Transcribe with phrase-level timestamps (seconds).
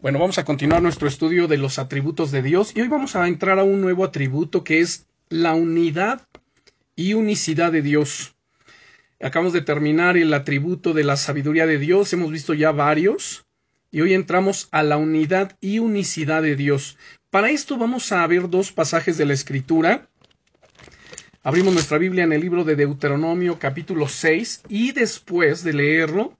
[0.00, 3.26] Bueno, vamos a continuar nuestro estudio de los atributos de Dios y hoy vamos a
[3.26, 6.24] entrar a un nuevo atributo que es la unidad
[6.94, 8.36] y unicidad de Dios.
[9.20, 13.44] Acabamos de terminar el atributo de la sabiduría de Dios, hemos visto ya varios
[13.90, 16.96] y hoy entramos a la unidad y unicidad de Dios.
[17.30, 20.08] Para esto vamos a ver dos pasajes de la Escritura.
[21.42, 26.38] Abrimos nuestra Biblia en el libro de Deuteronomio capítulo 6 y después de leerlo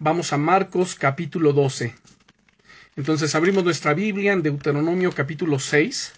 [0.00, 1.94] vamos a Marcos capítulo 12.
[2.96, 6.14] Entonces abrimos nuestra Biblia en Deuteronomio capítulo 6.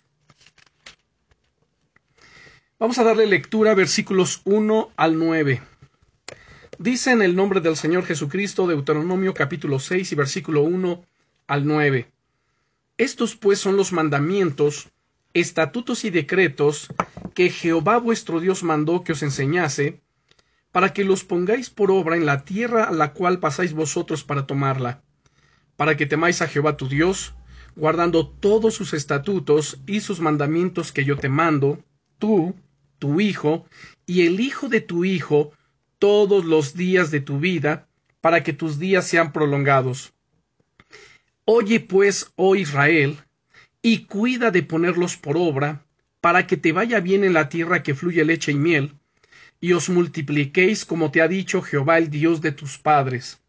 [2.78, 5.60] Vamos a darle lectura versículos 1 al 9.
[6.78, 11.04] Dice en el nombre del Señor Jesucristo Deuteronomio capítulo 6 y versículo 1
[11.48, 12.12] al 9.
[12.96, 14.88] Estos pues son los mandamientos,
[15.34, 16.86] estatutos y decretos
[17.34, 20.00] que Jehová vuestro Dios mandó que os enseñase,
[20.70, 24.46] para que los pongáis por obra en la tierra a la cual pasáis vosotros para
[24.46, 25.02] tomarla
[25.78, 27.34] para que temáis a Jehová tu Dios,
[27.76, 31.78] guardando todos sus estatutos y sus mandamientos que yo te mando,
[32.18, 32.56] tú,
[32.98, 33.64] tu hijo,
[34.04, 35.52] y el hijo de tu hijo,
[36.00, 37.86] todos los días de tu vida,
[38.20, 40.12] para que tus días sean prolongados.
[41.44, 43.16] Oye pues, oh Israel,
[43.80, 45.86] y cuida de ponerlos por obra,
[46.20, 48.94] para que te vaya bien en la tierra que fluye leche y miel,
[49.60, 53.40] y os multipliquéis como te ha dicho Jehová el Dios de tus padres.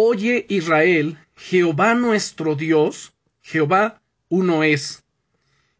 [0.00, 5.02] Oye Israel, Jehová nuestro Dios, Jehová uno es.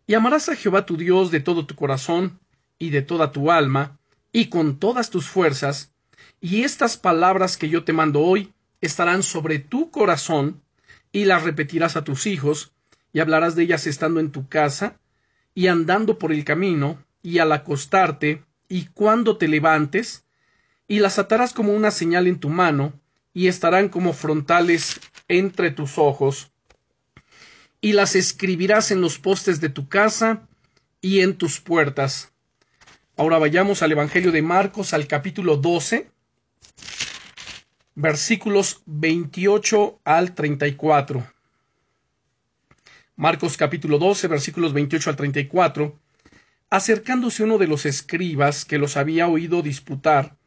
[0.09, 2.41] Y amarás a Jehová tu Dios de todo tu corazón
[2.81, 3.97] y de toda tu alma
[4.33, 5.93] y con todas tus fuerzas,
[6.41, 10.63] y estas palabras que yo te mando hoy estarán sobre tu corazón,
[11.13, 12.73] y las repetirás a tus hijos,
[13.13, 14.99] y hablarás de ellas estando en tu casa,
[15.55, 20.25] y andando por el camino, y al acostarte, y cuando te levantes,
[20.89, 22.95] y las atarás como una señal en tu mano,
[23.35, 26.51] y estarán como frontales entre tus ojos,
[27.81, 30.49] y las escribirás en los postes de tu casa
[31.01, 32.33] y en tus puertas.
[33.17, 36.11] Ahora vayamos al Evangelio de Marcos, al capítulo 12,
[37.95, 41.27] versículos 28 al 34.
[43.17, 45.99] Marcos capítulo 12, versículos 28 al 34.
[46.71, 50.38] Acercándose uno de los escribas que los había oído disputar,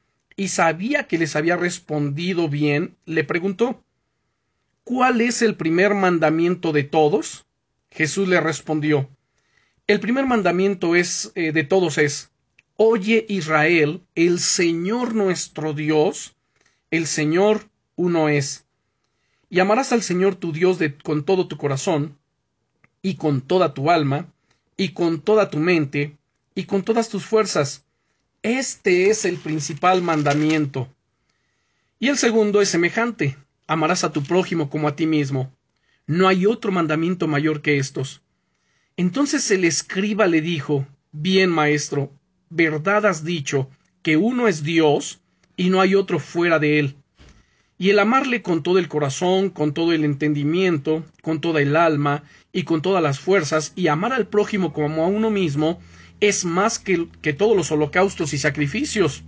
[0.41, 3.83] y sabía que les había respondido bien, le preguntó
[4.83, 7.45] ¿Cuál es el primer mandamiento de todos?
[7.91, 9.07] Jesús le respondió
[9.85, 12.31] El primer mandamiento es eh, de todos es
[12.75, 16.35] Oye Israel, el Señor nuestro Dios,
[16.89, 18.65] el Señor uno es.
[19.47, 22.17] Y amarás al Señor tu Dios de, con todo tu corazón,
[23.03, 24.33] y con toda tu alma,
[24.75, 26.17] y con toda tu mente,
[26.55, 27.85] y con todas tus fuerzas,
[28.43, 30.87] este es el principal mandamiento.
[31.99, 33.37] Y el segundo es semejante.
[33.67, 35.53] Amarás a tu prójimo como a ti mismo.
[36.07, 38.21] No hay otro mandamiento mayor que estos.
[38.97, 42.11] Entonces el escriba le dijo, Bien, maestro,
[42.49, 43.69] verdad has dicho,
[44.01, 45.19] que uno es Dios
[45.55, 46.95] y no hay otro fuera de él.
[47.77, 52.23] Y el amarle con todo el corazón, con todo el entendimiento, con toda el alma
[52.53, 55.79] y con todas las fuerzas, y amar al prójimo como a uno mismo,
[56.21, 59.23] es más que, que todos los holocaustos y sacrificios.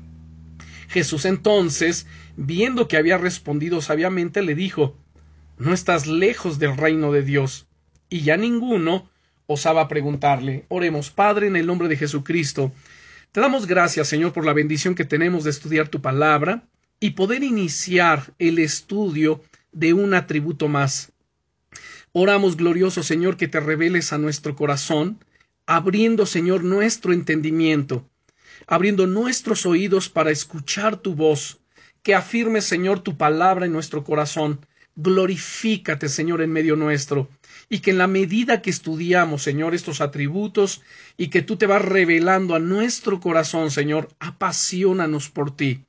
[0.88, 4.96] Jesús entonces, viendo que había respondido sabiamente, le dijo
[5.58, 7.68] No estás lejos del reino de Dios.
[8.10, 9.10] Y ya ninguno
[9.48, 10.66] osaba preguntarle.
[10.70, 12.72] Oremos, Padre, en el nombre de Jesucristo.
[13.32, 16.68] Te damos gracias, Señor, por la bendición que tenemos de estudiar tu palabra
[17.00, 21.12] y poder iniciar el estudio de un atributo más.
[22.12, 25.18] Oramos, glorioso Señor, que te reveles a nuestro corazón,
[25.66, 28.10] abriendo, Señor, nuestro entendimiento,
[28.68, 31.60] abriendo nuestros oídos para escuchar tu voz,
[32.02, 34.66] que afirme, Señor, tu palabra en nuestro corazón.
[34.96, 37.30] Glorifícate, Señor, en medio nuestro,
[37.68, 40.82] y que en la medida que estudiamos, Señor, estos atributos,
[41.18, 45.86] y que tú te vas revelando a nuestro corazón, Señor, apasionanos por ti.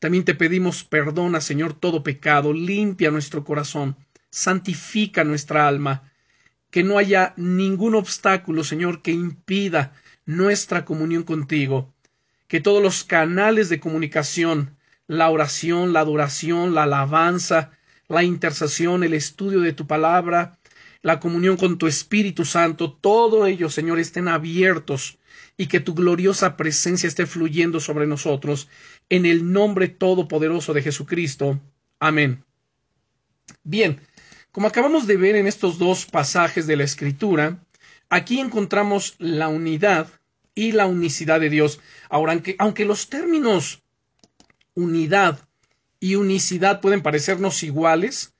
[0.00, 3.96] También te pedimos perdona, Señor, todo pecado, limpia nuestro corazón,
[4.30, 6.11] santifica nuestra alma,
[6.72, 9.92] que no haya ningún obstáculo, Señor, que impida
[10.24, 11.92] nuestra comunión contigo,
[12.48, 14.74] que todos los canales de comunicación,
[15.06, 17.72] la oración, la adoración, la alabanza,
[18.08, 20.58] la intercesión, el estudio de tu palabra,
[21.02, 25.18] la comunión con tu Espíritu Santo, todo ello, Señor, estén abiertos
[25.58, 28.68] y que tu gloriosa presencia esté fluyendo sobre nosotros,
[29.10, 31.60] en el nombre todopoderoso de Jesucristo.
[32.00, 32.42] Amén.
[33.62, 34.00] Bien,
[34.52, 37.58] como acabamos de ver en estos dos pasajes de la Escritura,
[38.10, 40.08] aquí encontramos la unidad
[40.54, 41.80] y la unicidad de Dios.
[42.10, 43.82] Ahora, aunque, aunque los términos
[44.74, 45.48] unidad
[46.00, 48.34] y unicidad pueden parecernos iguales,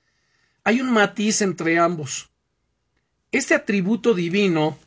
[0.65, 2.31] hay un matiz entre ambos.
[3.33, 4.79] Este atributo divino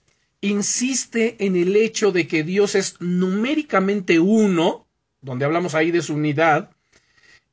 [0.41, 4.87] insiste en el hecho de que Dios es numéricamente uno,
[5.21, 6.69] donde hablamos ahí de su unidad,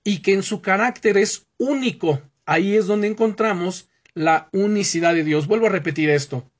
[0.04, 2.20] y que en su carácter es único.
[2.46, 5.46] Ahí es donde encontramos la unicidad de Dios.
[5.46, 6.50] Vuelvo a repetir esto.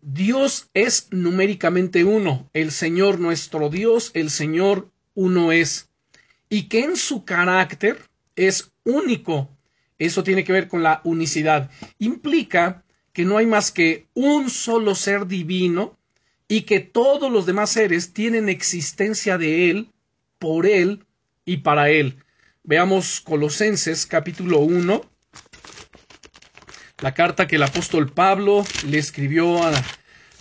[0.00, 5.90] Dios es numéricamente uno, el Señor nuestro Dios, el Señor uno es,
[6.48, 7.98] y que en su carácter
[8.36, 9.50] es único.
[9.98, 11.70] Eso tiene que ver con la unicidad.
[11.98, 15.98] Implica que no hay más que un solo ser divino
[16.46, 19.90] y que todos los demás seres tienen existencia de Él,
[20.38, 21.04] por Él
[21.44, 22.22] y para Él.
[22.68, 25.00] Veamos Colosenses capítulo 1,
[27.00, 29.72] la carta que el apóstol Pablo le escribió a,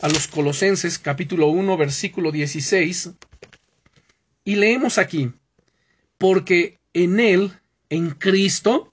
[0.02, 3.12] a los Colosenses capítulo 1 versículo 16
[4.44, 5.34] y leemos aquí,
[6.18, 7.52] porque en Él,
[7.90, 8.92] en Cristo,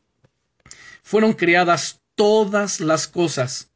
[1.02, 3.70] fueron creadas todas las cosas,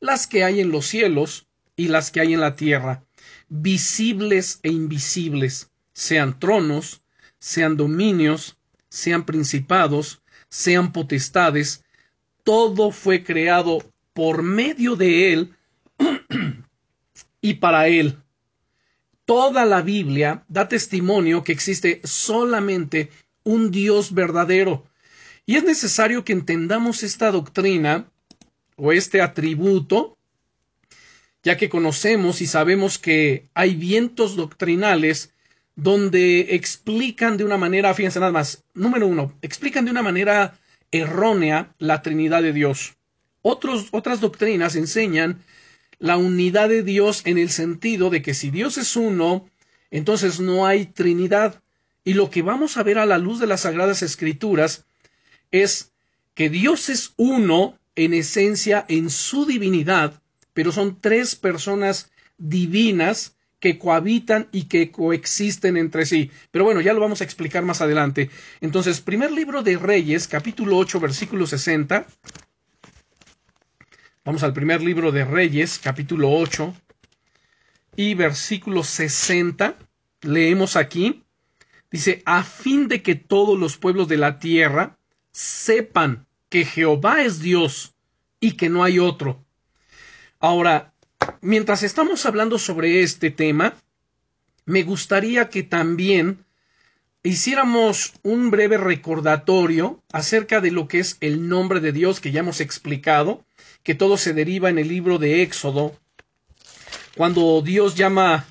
[0.00, 3.04] las que hay en los cielos y las que hay en la tierra,
[3.50, 7.02] visibles e invisibles, sean tronos,
[7.38, 8.56] sean dominios,
[8.92, 11.82] sean principados, sean potestades,
[12.44, 15.56] todo fue creado por medio de Él
[17.40, 18.18] y para Él.
[19.24, 23.08] Toda la Biblia da testimonio que existe solamente
[23.44, 24.84] un Dios verdadero.
[25.46, 28.10] Y es necesario que entendamos esta doctrina
[28.76, 30.18] o este atributo,
[31.42, 35.32] ya que conocemos y sabemos que hay vientos doctrinales
[35.76, 40.58] donde explican de una manera, fíjense nada más, número uno, explican de una manera
[40.90, 42.94] errónea la Trinidad de Dios.
[43.40, 45.42] Otros, otras doctrinas enseñan
[45.98, 49.48] la unidad de Dios en el sentido de que si Dios es uno,
[49.90, 51.62] entonces no hay Trinidad.
[52.04, 54.84] Y lo que vamos a ver a la luz de las Sagradas Escrituras
[55.50, 55.92] es
[56.34, 60.20] que Dios es uno en esencia, en su divinidad,
[60.54, 66.32] pero son tres personas divinas que cohabitan y que coexisten entre sí.
[66.50, 68.28] Pero bueno, ya lo vamos a explicar más adelante.
[68.60, 72.04] Entonces, primer libro de Reyes, capítulo 8, versículo 60.
[74.24, 76.74] Vamos al primer libro de Reyes, capítulo 8
[77.94, 79.76] y versículo 60.
[80.22, 81.22] Leemos aquí.
[81.88, 84.98] Dice, a fin de que todos los pueblos de la tierra
[85.30, 87.94] sepan que Jehová es Dios
[88.40, 89.44] y que no hay otro.
[90.40, 90.91] Ahora,
[91.40, 93.74] mientras estamos hablando sobre este tema,
[94.64, 96.44] me gustaría que también
[97.22, 102.40] hiciéramos un breve recordatorio acerca de lo que es el nombre de Dios que ya
[102.40, 103.44] hemos explicado
[103.82, 105.96] que todo se deriva en el libro de Éxodo,
[107.16, 108.46] cuando Dios llama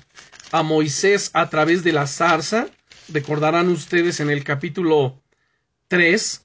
[0.50, 2.68] a Moisés a través de la zarza,
[3.08, 5.20] recordarán ustedes en el capítulo
[5.88, 6.44] 3,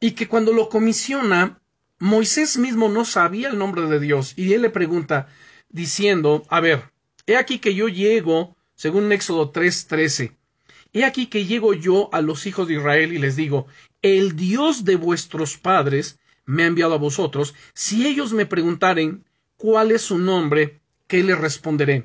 [0.00, 1.58] y que cuando lo comisiona,
[1.98, 5.28] Moisés mismo no sabía el nombre de Dios, y él le pregunta,
[5.68, 6.90] diciendo, a ver,
[7.26, 10.32] he aquí que yo llego, según Éxodo 3:13,
[10.92, 13.66] he aquí que llego yo a los hijos de Israel y les digo,
[14.02, 19.24] el Dios de vuestros padres me ha enviado a vosotros, si ellos me preguntaren
[19.56, 22.04] cuál es su nombre, ¿qué le responderé?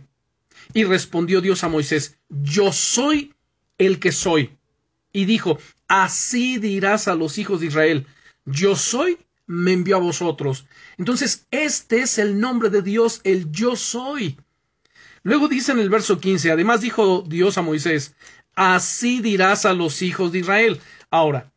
[0.74, 3.33] Y respondió Dios a Moisés, yo soy
[3.77, 4.57] el que soy.
[5.12, 8.07] Y dijo, así dirás a los hijos de Israel,
[8.45, 10.65] yo soy, me envió a vosotros.
[10.97, 14.38] Entonces, este es el nombre de Dios, el yo soy.
[15.23, 18.15] Luego dice en el verso 15, además dijo Dios a Moisés,
[18.55, 20.81] así dirás a los hijos de Israel.
[21.09, 21.51] Ahora,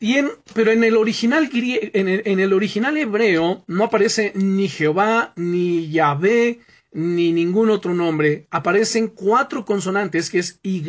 [0.00, 4.68] Y en, pero en el, original, en, el, en el original hebreo no aparece ni
[4.68, 6.60] Jehová, ni Yahvé,
[6.92, 8.46] ni ningún otro nombre.
[8.50, 10.82] Aparecen cuatro consonantes que es Y,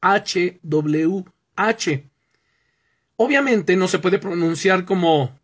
[0.00, 1.24] H, W,
[1.56, 2.10] H.
[3.16, 5.38] Obviamente no se puede pronunciar como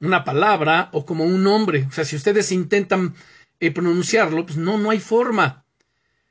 [0.00, 1.86] una palabra o como un nombre.
[1.88, 3.14] O sea, si ustedes intentan
[3.60, 5.64] eh, pronunciarlo, pues no, no hay forma.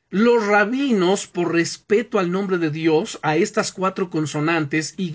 [0.09, 5.11] Los rabinos, por respeto al nombre de Dios, a estas cuatro consonantes, Y,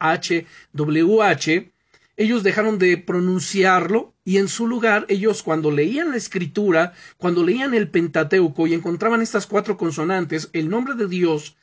[0.00, 1.72] H, W, H,
[2.16, 7.74] ellos dejaron de pronunciarlo y en su lugar ellos cuando leían la escritura, cuando leían
[7.74, 11.56] el Pentateuco y encontraban estas cuatro consonantes, el nombre de Dios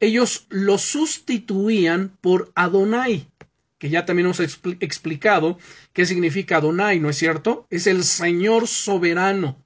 [0.00, 3.28] ellos lo sustituían por Adonai,
[3.78, 5.58] que ya también hemos explicado
[5.92, 7.66] qué significa Adonai, ¿no es cierto?
[7.70, 9.56] Es el Señor soberano,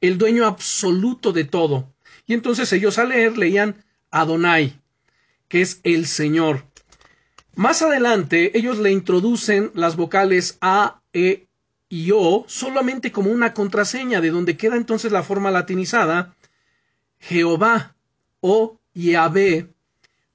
[0.00, 1.92] el dueño absoluto de todo.
[2.26, 4.80] Y entonces ellos al leer leían Adonai,
[5.48, 6.64] que es el Señor.
[7.54, 11.46] Más adelante ellos le introducen las vocales A, E
[11.92, 16.34] y O solamente como una contraseña, de donde queda entonces la forma latinizada
[17.18, 17.94] Jehová
[18.40, 19.68] o Yahvé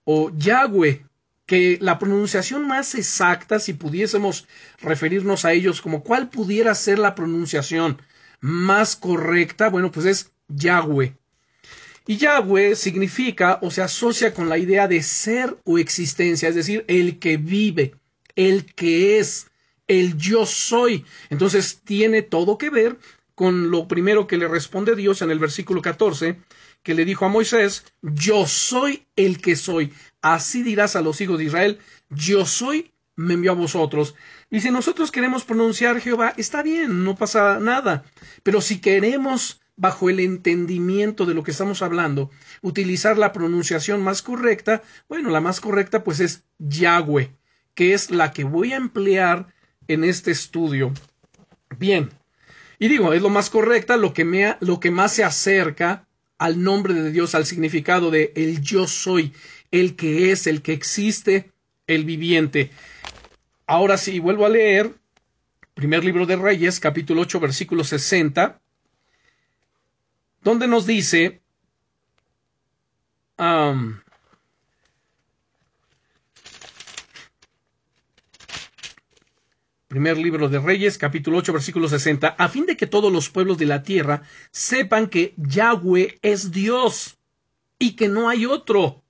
[0.03, 1.03] o Yahweh,
[1.47, 4.47] que la pronunciación más exacta, si pudiésemos
[4.81, 8.03] referirnos a ellos como cuál pudiera ser la pronunciación
[8.39, 11.17] más correcta, bueno, pues es Yahweh.
[12.05, 16.85] Y Yahweh significa o se asocia con la idea de ser o existencia, es decir,
[16.87, 17.95] el que vive,
[18.35, 19.47] el que es,
[19.87, 21.05] el yo soy.
[21.29, 22.97] Entonces tiene todo que ver
[23.35, 26.39] con lo primero que le responde Dios en el versículo 14,
[26.81, 29.93] que le dijo a Moisés, yo soy el que soy.
[30.21, 31.79] Así dirás a los hijos de Israel,
[32.09, 34.15] yo soy, me envió a vosotros.
[34.49, 38.05] Y si nosotros queremos pronunciar Jehová, está bien, no pasa nada.
[38.41, 44.23] Pero si queremos, bajo el entendimiento de lo que estamos hablando, utilizar la pronunciación más
[44.23, 47.35] correcta, bueno, la más correcta pues es Yahweh,
[47.75, 49.53] que es la que voy a emplear
[49.87, 50.93] en este estudio.
[51.77, 52.09] Bien.
[52.79, 56.61] Y digo, es lo más correcta, lo que, me, lo que más se acerca al
[56.61, 59.33] nombre de Dios, al significado de el yo soy,
[59.71, 61.51] el que es, el que existe,
[61.87, 62.71] el viviente.
[63.65, 64.93] Ahora sí, vuelvo a leer,
[65.73, 68.61] primer libro de Reyes, capítulo 8, versículo 60,
[70.43, 71.41] donde nos dice,
[79.97, 83.57] Primer libro de Reyes, capítulo 8, versículo 60, a fin de que todos los pueblos
[83.57, 87.17] de la tierra sepan que Yahweh es Dios
[87.79, 89.01] y que no hay otro.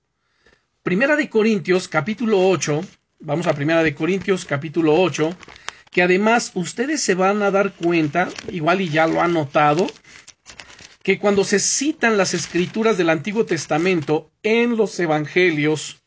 [0.82, 2.80] Primera de Corintios, capítulo 8,
[3.18, 5.36] vamos a Primera de Corintios, capítulo 8,
[5.90, 9.88] que además ustedes se van a dar cuenta, igual y ya lo han notado,
[11.02, 16.02] que cuando se citan las escrituras del Antiguo Testamento en los Evangelios,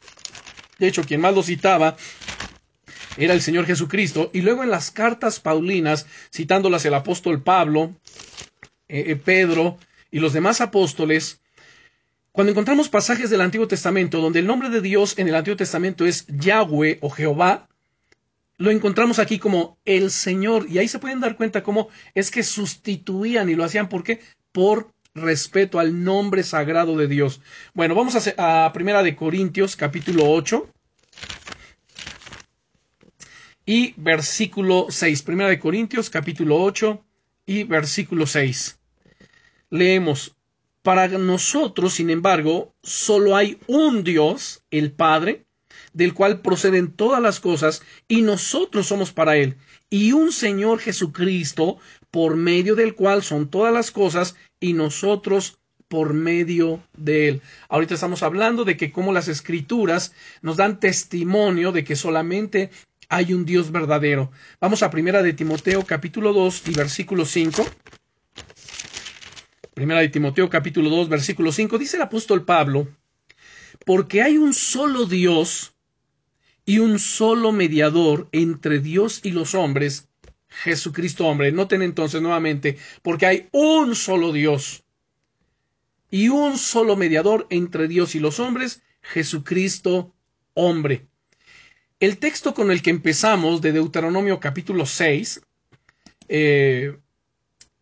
[0.79, 1.95] de hecho, quien más lo citaba
[3.25, 7.95] era el Señor Jesucristo, y luego en las cartas paulinas, citándolas el apóstol Pablo,
[8.87, 9.77] eh, eh, Pedro
[10.11, 11.39] y los demás apóstoles,
[12.31, 16.05] cuando encontramos pasajes del Antiguo Testamento donde el nombre de Dios en el Antiguo Testamento
[16.05, 17.67] es Yahweh o Jehová,
[18.57, 22.43] lo encontramos aquí como el Señor, y ahí se pueden dar cuenta cómo es que
[22.43, 24.21] sustituían y lo hacían, ¿por qué?
[24.51, 27.41] Por respeto al nombre sagrado de Dios.
[27.73, 30.69] Bueno, vamos a, Primera de Corintios, capítulo 8
[33.65, 35.21] y versículo 6.
[35.23, 37.03] Primera de Corintios, capítulo 8
[37.45, 38.79] y versículo 6.
[39.69, 40.35] Leemos,
[40.81, 45.45] para nosotros, sin embargo, solo hay un Dios, el Padre,
[45.93, 49.57] del cual proceden todas las cosas, y nosotros somos para Él,
[49.89, 51.77] y un Señor Jesucristo,
[52.09, 55.59] por medio del cual son todas las cosas, y nosotros
[55.91, 57.41] por medio de él.
[57.67, 62.69] Ahorita estamos hablando de que como las escrituras nos dan testimonio de que solamente
[63.11, 64.31] hay un Dios verdadero.
[64.61, 67.65] Vamos a primera de Timoteo capítulo 2 y versículo 5.
[69.73, 72.87] Primera de Timoteo capítulo 2 versículo 5 dice el apóstol Pablo,
[73.85, 75.75] porque hay un solo Dios
[76.63, 80.07] y un solo mediador entre Dios y los hombres,
[80.47, 81.51] Jesucristo hombre.
[81.51, 84.85] Noten entonces nuevamente, porque hay un solo Dios
[86.09, 90.15] y un solo mediador entre Dios y los hombres, Jesucristo
[90.53, 91.10] hombre.
[92.01, 95.39] El texto con el que empezamos de Deuteronomio capítulo 6
[96.29, 96.97] eh,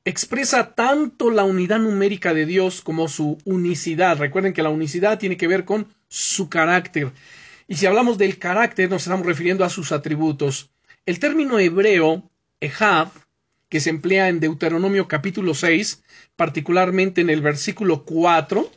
[0.04, 4.18] expresa tanto la unidad numérica de Dios como su unicidad.
[4.18, 7.14] Recuerden que la unicidad tiene que ver con su carácter.
[7.70, 10.70] Y si hablamos del carácter, nos estamos refiriendo a sus atributos.
[11.06, 13.12] El término hebreo, Ejav,
[13.70, 16.04] que se emplea en Deuteronomio capítulo 6,
[16.36, 18.70] particularmente en el versículo 4,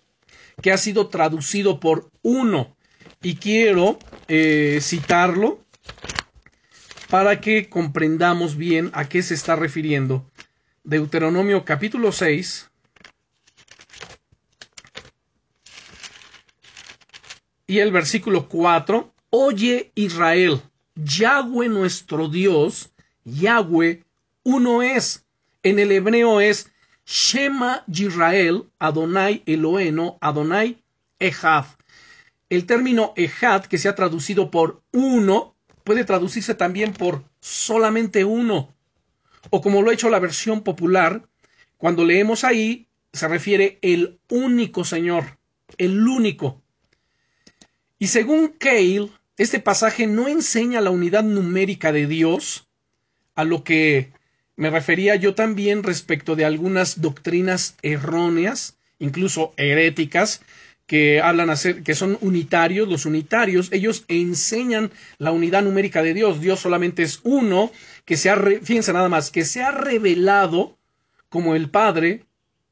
[0.63, 2.77] que ha sido traducido por uno
[3.23, 3.99] y quiero
[4.29, 5.65] eh, citarlo
[7.09, 10.31] para que comprendamos bien a qué se está refiriendo.
[10.85, 12.71] Deuteronomio capítulo 6.
[17.67, 19.13] Y el versículo 4.
[19.31, 20.61] Oye Israel,
[20.95, 22.91] Yahweh nuestro Dios,
[23.25, 24.03] Yahweh
[24.43, 25.25] uno es.
[25.63, 26.71] En el hebreo es
[27.07, 30.83] Shema Yisrael, Adonai Eloeno, Adonai
[31.19, 31.67] Echad.
[32.53, 38.75] El término ejad, que se ha traducido por uno, puede traducirse también por solamente uno.
[39.49, 41.27] O como lo ha hecho la versión popular,
[41.79, 45.39] cuando leemos ahí, se refiere el único Señor,
[45.79, 46.61] el único.
[47.99, 52.69] Y según Cale, este pasaje no enseña la unidad numérica de Dios,
[53.35, 54.13] a lo que
[54.57, 60.43] me refería yo también respecto de algunas doctrinas erróneas, incluso heréticas,
[60.93, 66.39] que hablan hacer, que son unitarios, los unitarios, ellos enseñan la unidad numérica de Dios.
[66.43, 67.73] Dios solamente es uno,
[68.05, 70.77] que se ha, fíjense nada más, que se ha revelado
[71.31, 72.27] como el Padre,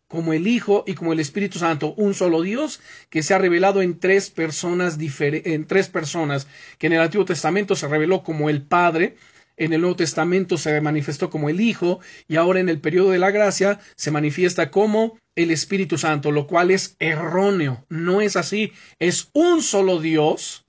[0.06, 3.80] como el Hijo y como el Espíritu Santo, un solo Dios que se ha revelado
[3.80, 6.46] en tres personas en tres personas,
[6.76, 9.16] que en el Antiguo Testamento se reveló como el Padre,
[9.56, 13.18] en el Nuevo Testamento se manifestó como el Hijo y ahora en el periodo de
[13.18, 18.72] la gracia se manifiesta como el Espíritu Santo, lo cual es erróneo, no es así,
[18.98, 20.64] es un solo Dios,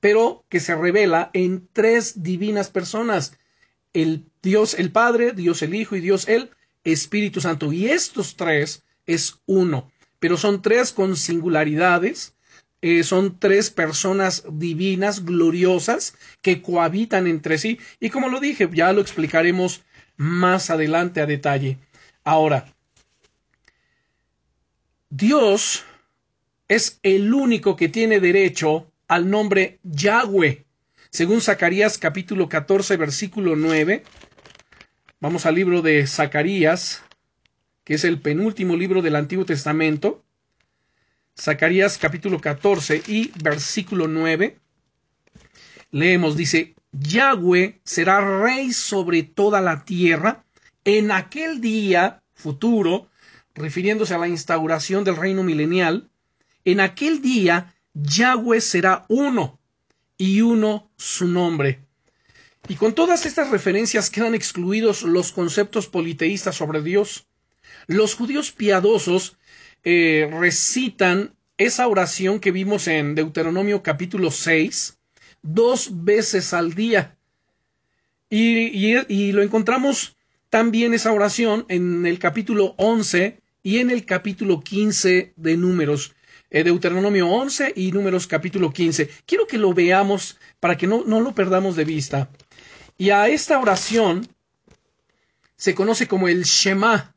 [0.00, 3.38] pero que se revela en tres divinas personas,
[3.92, 6.50] el Dios el Padre, Dios el Hijo y Dios el
[6.84, 12.34] Espíritu Santo, y estos tres es uno, pero son tres con singularidades,
[12.80, 17.80] eh, son tres personas divinas, gloriosas, que cohabitan entre sí.
[17.98, 19.82] Y como lo dije, ya lo explicaremos
[20.16, 21.78] más adelante a detalle.
[22.22, 22.76] Ahora,
[25.10, 25.84] Dios
[26.68, 30.66] es el único que tiene derecho al nombre Yahweh.
[31.10, 34.04] Según Zacarías capítulo 14 versículo 9,
[35.18, 37.02] vamos al libro de Zacarías,
[37.84, 40.22] que es el penúltimo libro del Antiguo Testamento.
[41.40, 44.58] Zacarías capítulo 14 y versículo 9.
[45.90, 50.44] Leemos, dice, Yahweh será rey sobre toda la tierra
[50.84, 53.08] en aquel día futuro,
[53.58, 56.08] refiriéndose a la instauración del reino milenial,
[56.64, 59.58] en aquel día Yahweh será uno
[60.16, 61.80] y uno su nombre.
[62.68, 67.26] Y con todas estas referencias quedan excluidos los conceptos politeístas sobre Dios.
[67.86, 69.38] Los judíos piadosos
[69.84, 74.98] eh, recitan esa oración que vimos en Deuteronomio capítulo 6
[75.42, 77.16] dos veces al día.
[78.30, 80.16] Y, lo encontramos
[80.50, 86.14] también esa oración en el capítulo 11 y en el capítulo 15 de Números.
[86.48, 89.10] Eh, Deuteronomio 11 y Números capítulo 15.
[89.26, 92.30] Quiero que lo veamos para que no, no lo perdamos de vista.
[92.96, 94.26] Y a esta oración
[95.54, 97.14] se conoce como el Shema,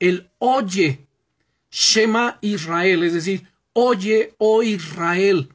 [0.00, 1.06] el oye,
[1.70, 5.50] Shema Israel, es decir, oye, oh Israel.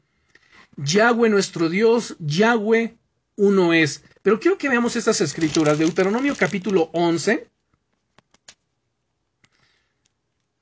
[0.78, 2.96] Yahweh nuestro Dios, Yahweh
[3.36, 4.02] uno es.
[4.22, 5.78] Pero quiero que veamos estas escrituras.
[5.78, 7.50] Deuteronomio capítulo 11.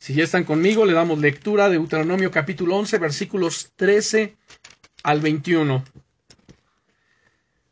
[0.07, 1.69] Si ya están conmigo, le damos lectura.
[1.69, 4.37] Deuteronomio capítulo 11, versículos 13
[5.03, 5.85] al 21.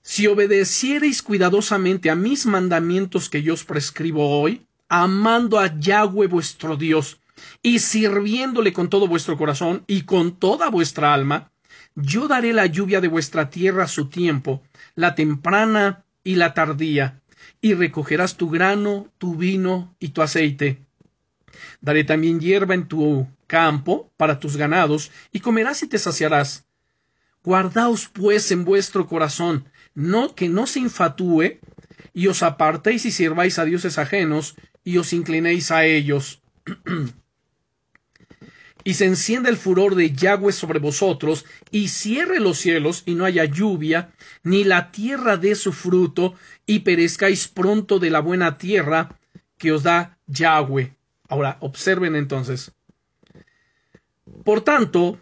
[0.02, 6.76] Si obedeciereis cuidadosamente a mis mandamientos que yo os prescribo hoy, amando a Yahweh vuestro
[6.76, 7.20] Dios,
[7.62, 11.52] y sirviéndole con todo vuestro corazón y con toda vuestra alma,
[11.94, 14.60] yo daré la lluvia de vuestra tierra a su tiempo,
[14.96, 17.22] la temprana y la tardía,
[17.60, 20.83] y recogerás tu grano, tu vino y tu aceite.
[21.80, 26.64] Daré también hierba en tu campo para tus ganados, y comerás y te saciarás.
[27.42, 31.58] Guardaos pues en vuestro corazón, no que no se infatúe,
[32.12, 36.42] y os apartéis y sirváis a dioses ajenos, y os inclinéis a ellos.
[38.84, 43.24] y se encienda el furor de Yahweh sobre vosotros, y cierre los cielos, y no
[43.24, 44.12] haya lluvia,
[44.42, 46.34] ni la tierra dé su fruto,
[46.66, 49.18] y perezcáis pronto de la buena tierra
[49.56, 50.94] que os da Yahweh.
[51.28, 52.72] Ahora, observen entonces.
[54.44, 55.18] Por tanto,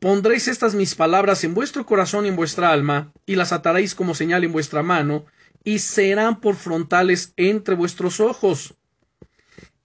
[0.00, 4.14] pondréis estas mis palabras en vuestro corazón y en vuestra alma, y las ataréis como
[4.14, 5.26] señal en vuestra mano,
[5.64, 8.74] y serán por frontales entre vuestros ojos.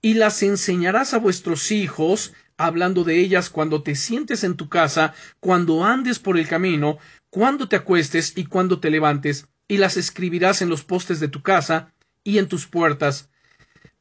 [0.00, 5.14] Y las enseñarás a vuestros hijos, hablando de ellas cuando te sientes en tu casa,
[5.40, 6.98] cuando andes por el camino,
[7.30, 11.42] cuando te acuestes y cuando te levantes, y las escribirás en los postes de tu
[11.42, 11.92] casa
[12.24, 13.30] y en tus puertas,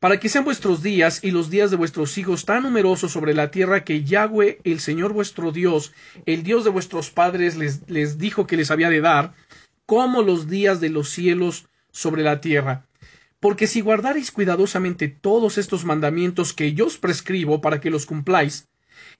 [0.01, 3.51] para que sean vuestros días y los días de vuestros hijos tan numerosos sobre la
[3.51, 5.93] tierra que Yahweh, el Señor vuestro Dios,
[6.25, 9.35] el Dios de vuestros padres, les, les dijo que les había de dar,
[9.85, 12.87] como los días de los cielos sobre la tierra.
[13.39, 18.69] Porque si guardareis cuidadosamente todos estos mandamientos que yo os prescribo para que los cumpláis,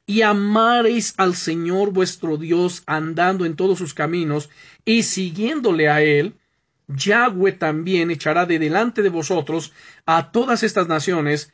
[0.08, 4.50] y amareis al Señor vuestro Dios andando en todos sus caminos
[4.84, 6.41] y siguiéndole a él,
[6.96, 9.74] Yahweh también echará de delante de vosotros
[10.06, 11.52] a todas estas naciones,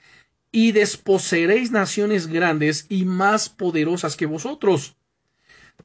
[0.52, 4.95] y desposeeréis naciones grandes y más poderosas que vosotros.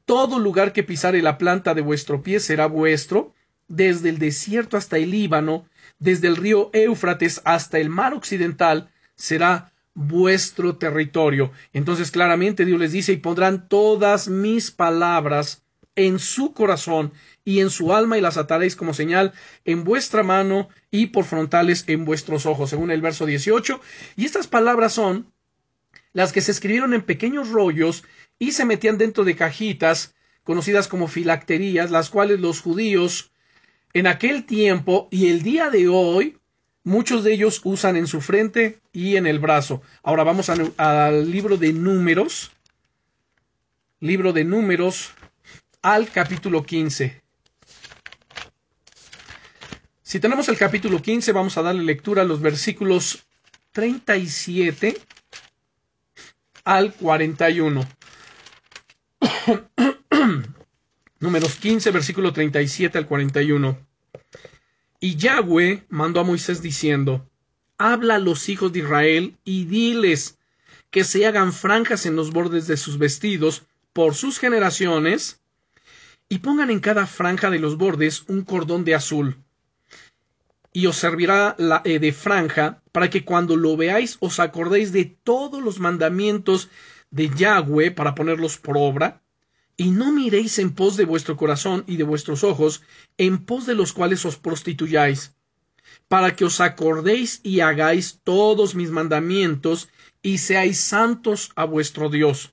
[0.04, 3.34] Todo lugar que pisare la planta de vuestro pie será vuestro,
[3.68, 5.66] desde el desierto hasta el Líbano,
[5.98, 11.52] desde el río Éufrates hasta el mar occidental, será vuestro territorio.
[11.72, 17.12] Entonces claramente Dios les dice, y pondrán todas mis palabras en su corazón
[17.44, 19.32] y en su alma y las ataréis como señal
[19.64, 23.80] en vuestra mano y por frontales en vuestros ojos, según el verso 18.
[24.16, 25.32] Y estas palabras son
[26.12, 28.04] las que se escribieron en pequeños rollos
[28.38, 33.32] y se metían dentro de cajitas conocidas como filacterías, las cuales los judíos
[33.92, 36.38] en aquel tiempo y el día de hoy
[36.84, 39.82] muchos de ellos usan en su frente y en el brazo.
[40.02, 42.52] Ahora vamos al libro de números.
[44.00, 45.12] Libro de números
[45.80, 47.21] al capítulo 15.
[50.12, 53.24] Si tenemos el capítulo 15, vamos a darle lectura a los versículos
[53.70, 54.98] 37
[56.64, 57.88] al 41.
[61.18, 63.78] Números 15, versículo 37 al 41.
[65.00, 67.26] Y Yahweh mandó a Moisés diciendo,
[67.78, 70.36] Habla a los hijos de Israel y diles
[70.90, 73.62] que se hagan franjas en los bordes de sus vestidos
[73.94, 75.40] por sus generaciones,
[76.28, 79.38] y pongan en cada franja de los bordes un cordón de azul,
[80.72, 85.04] y os servirá la eh, de franja, para que cuando lo veáis os acordéis de
[85.04, 86.68] todos los mandamientos
[87.10, 89.22] de Yahweh para ponerlos por obra,
[89.76, 92.82] y no miréis en pos de vuestro corazón y de vuestros ojos,
[93.18, 95.34] en pos de los cuales os prostituyáis,
[96.08, 99.88] para que os acordéis y hagáis todos mis mandamientos,
[100.22, 102.52] y seáis santos a vuestro Dios.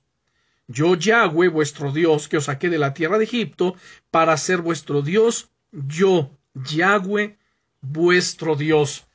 [0.66, 3.76] Yo Yahweh vuestro Dios, que os saqué de la tierra de Egipto,
[4.10, 7.38] para ser vuestro Dios, yo Yahweh
[7.80, 9.06] vuestro Dios.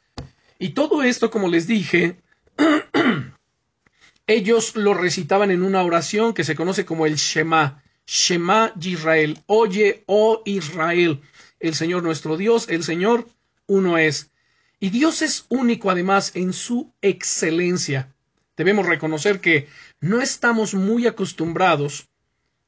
[0.60, 2.18] Y todo esto, como les dije,
[4.28, 7.84] ellos lo recitaban en una oración que se conoce como el Shema.
[8.08, 9.40] Shema Israel.
[9.48, 11.22] Oye, oh Israel,
[11.60, 13.28] el Señor nuestro Dios, el Señor
[13.68, 14.32] uno es.
[14.80, 18.14] Y Dios es único además en su excelencia.
[18.56, 19.68] Debemos reconocer que
[20.00, 22.08] no estamos muy acostumbrados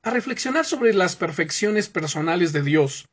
[0.01, 3.07] a reflexionar sobre las perfecciones personales de Dios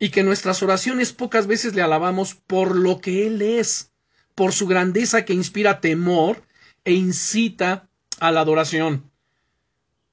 [0.00, 3.92] y que nuestras oraciones pocas veces le alabamos por lo que Él es,
[4.34, 6.42] por su grandeza que inspira temor
[6.84, 9.10] e incita a la adoración.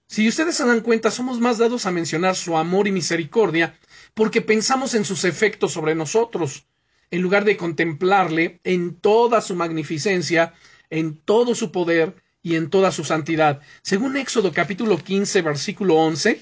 [0.07, 3.79] Si ustedes se dan cuenta, somos más dados a mencionar su amor y misericordia
[4.13, 6.65] porque pensamos en sus efectos sobre nosotros,
[7.09, 10.53] en lugar de contemplarle en toda su magnificencia,
[10.89, 13.61] en todo su poder y en toda su santidad.
[13.83, 16.41] Según Éxodo capítulo 15, versículo 11,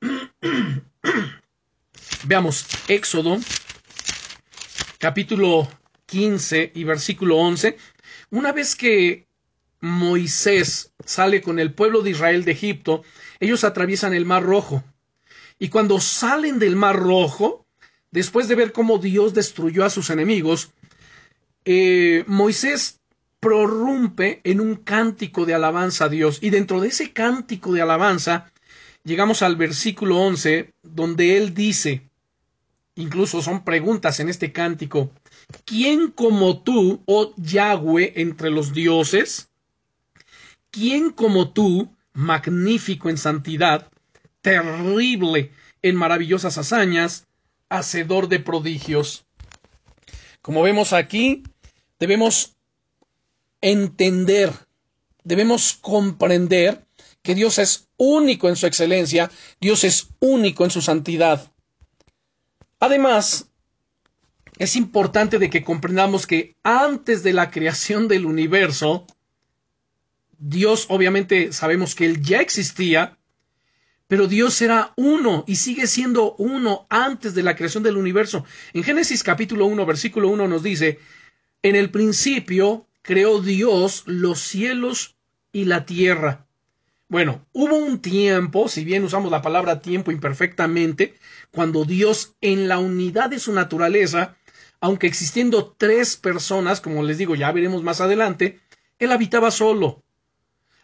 [2.24, 3.40] Veamos Éxodo,
[4.98, 5.68] capítulo
[6.06, 7.76] 15 y versículo 11.
[8.30, 9.26] Una vez que
[9.80, 13.02] Moisés sale con el pueblo de Israel de Egipto,
[13.40, 14.84] ellos atraviesan el Mar Rojo.
[15.58, 17.66] Y cuando salen del Mar Rojo,
[18.12, 20.70] después de ver cómo Dios destruyó a sus enemigos,
[21.64, 23.00] eh, Moisés
[23.40, 26.38] prorrumpe en un cántico de alabanza a Dios.
[26.40, 28.52] Y dentro de ese cántico de alabanza,
[29.02, 32.11] llegamos al versículo 11, donde él dice,
[32.94, 35.10] incluso son preguntas en este cántico.
[35.64, 39.48] ¿Quién como tú, oh Yahweh, entre los dioses?
[40.70, 43.90] ¿Quién como tú, magnífico en santidad,
[44.40, 45.52] terrible
[45.82, 47.26] en maravillosas hazañas,
[47.68, 49.24] hacedor de prodigios?
[50.40, 51.42] Como vemos aquí,
[51.98, 52.56] debemos
[53.60, 54.52] entender,
[55.24, 56.84] debemos comprender
[57.22, 61.51] que Dios es único en su excelencia, Dios es único en su santidad.
[62.82, 63.48] Además,
[64.58, 69.06] es importante de que comprendamos que antes de la creación del universo,
[70.36, 73.16] Dios obviamente sabemos que Él ya existía,
[74.08, 78.44] pero Dios era uno y sigue siendo uno antes de la creación del universo.
[78.72, 80.98] En Génesis capítulo 1, versículo 1 nos dice,
[81.62, 85.14] en el principio creó Dios los cielos
[85.52, 86.48] y la tierra.
[87.12, 91.12] Bueno, hubo un tiempo, si bien usamos la palabra tiempo imperfectamente,
[91.50, 94.38] cuando Dios en la unidad de su naturaleza,
[94.80, 98.60] aunque existiendo tres personas, como les digo, ya veremos más adelante,
[98.98, 100.02] Él habitaba solo.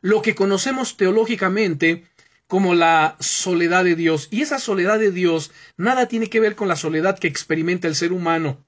[0.03, 2.05] Lo que conocemos teológicamente
[2.47, 4.29] como la soledad de Dios.
[4.31, 7.95] Y esa soledad de Dios nada tiene que ver con la soledad que experimenta el
[7.95, 8.67] ser humano.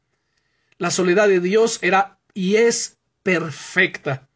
[0.79, 4.31] La soledad de Dios era y es perfecta.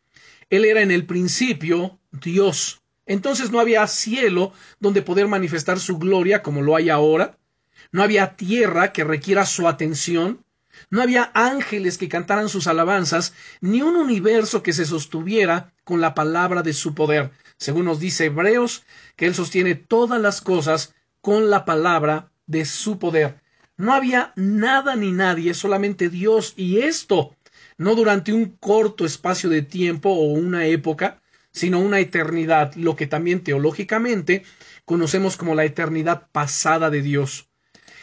[0.50, 2.83] Él era en el principio Dios.
[3.06, 7.38] Entonces no había cielo donde poder manifestar su gloria como lo hay ahora,
[7.92, 10.44] no había tierra que requiera su atención,
[10.90, 16.14] no había ángeles que cantaran sus alabanzas, ni un universo que se sostuviera con la
[16.14, 18.84] palabra de su poder, según nos dice Hebreos,
[19.16, 23.40] que Él sostiene todas las cosas con la palabra de su poder.
[23.76, 27.36] No había nada ni nadie, solamente Dios, y esto.
[27.76, 31.22] No durante un corto espacio de tiempo o una época,
[31.54, 34.42] sino una eternidad, lo que también teológicamente
[34.84, 37.48] conocemos como la eternidad pasada de Dios.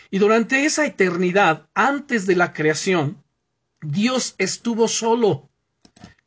[0.09, 3.21] Y durante esa eternidad, antes de la creación,
[3.81, 5.49] Dios estuvo solo,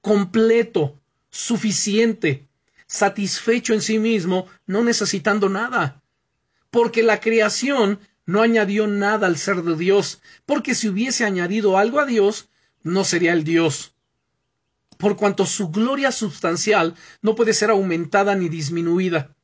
[0.03, 2.47] completo, suficiente,
[2.87, 6.03] satisfecho en sí mismo, no necesitando nada.
[6.71, 12.01] Porque la creación no añadió nada al ser de Dios, porque si hubiese añadido algo
[12.01, 12.51] a Dios,
[12.83, 13.94] no sería el Dios.
[14.99, 19.35] Por cuanto su gloria sustancial no puede ser aumentada ni disminuida.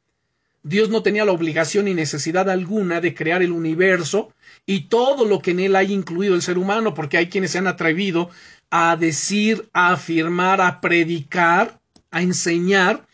[0.62, 4.32] Dios no tenía la obligación ni necesidad alguna de crear el universo
[4.66, 7.58] y todo lo que en él hay incluido el ser humano, porque hay quienes se
[7.58, 8.30] han atrevido
[8.70, 13.06] a decir, a afirmar, a predicar, a enseñar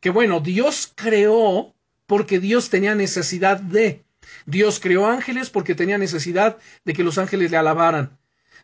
[0.00, 1.74] que bueno, Dios creó
[2.06, 4.04] porque Dios tenía necesidad de.
[4.46, 8.18] Dios creó ángeles porque tenía necesidad de que los ángeles le alabaran.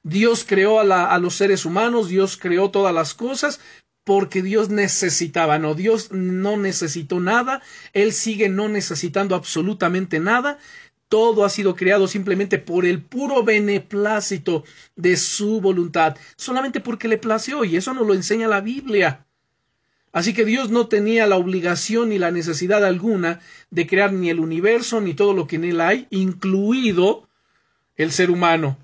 [0.04, 3.60] Dios creó a, a los seres humanos, Dios creó todas las cosas
[4.04, 7.62] porque Dios necesitaba, no, Dios no necesitó nada,
[7.94, 10.58] Él sigue no necesitando absolutamente nada,
[11.08, 14.64] todo ha sido creado simplemente por el puro beneplácito
[14.94, 19.26] de su voluntad, solamente porque le plació, y eso nos lo enseña la Biblia.
[20.12, 23.40] Así que Dios no tenía la obligación ni la necesidad alguna
[23.70, 27.28] de crear ni el universo ni todo lo que en él hay, incluido
[27.96, 28.76] el ser humano.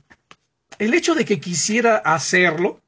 [0.81, 2.81] El hecho de que quisiera hacerlo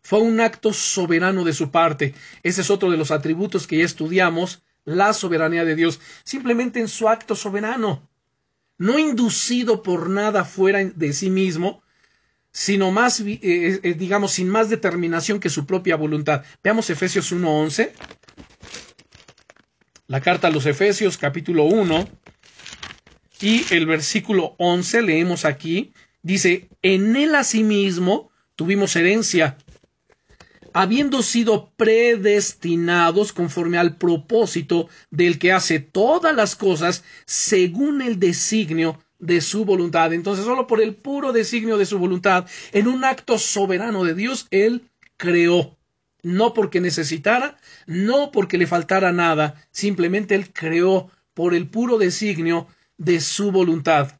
[0.00, 2.14] fue un acto soberano de su parte.
[2.42, 6.88] Ese es otro de los atributos que ya estudiamos, la soberanía de Dios, simplemente en
[6.88, 8.08] su acto soberano,
[8.78, 11.82] no inducido por nada fuera de sí mismo,
[12.50, 16.44] sino más, eh, eh, digamos, sin más determinación que su propia voluntad.
[16.64, 17.92] Veamos Efesios 1.11.
[20.06, 22.08] La carta a los Efesios, capítulo 1,
[23.42, 25.92] y el versículo 11, leemos aquí,
[26.26, 29.56] dice, en él asimismo tuvimos herencia
[30.72, 38.98] habiendo sido predestinados conforme al propósito del que hace todas las cosas según el designio
[39.18, 40.12] de su voluntad.
[40.12, 44.48] Entonces, solo por el puro designio de su voluntad, en un acto soberano de Dios,
[44.50, 45.78] Él creó.
[46.22, 52.66] No porque necesitara, no porque le faltara nada, simplemente Él creó por el puro designio
[52.98, 54.18] de su voluntad.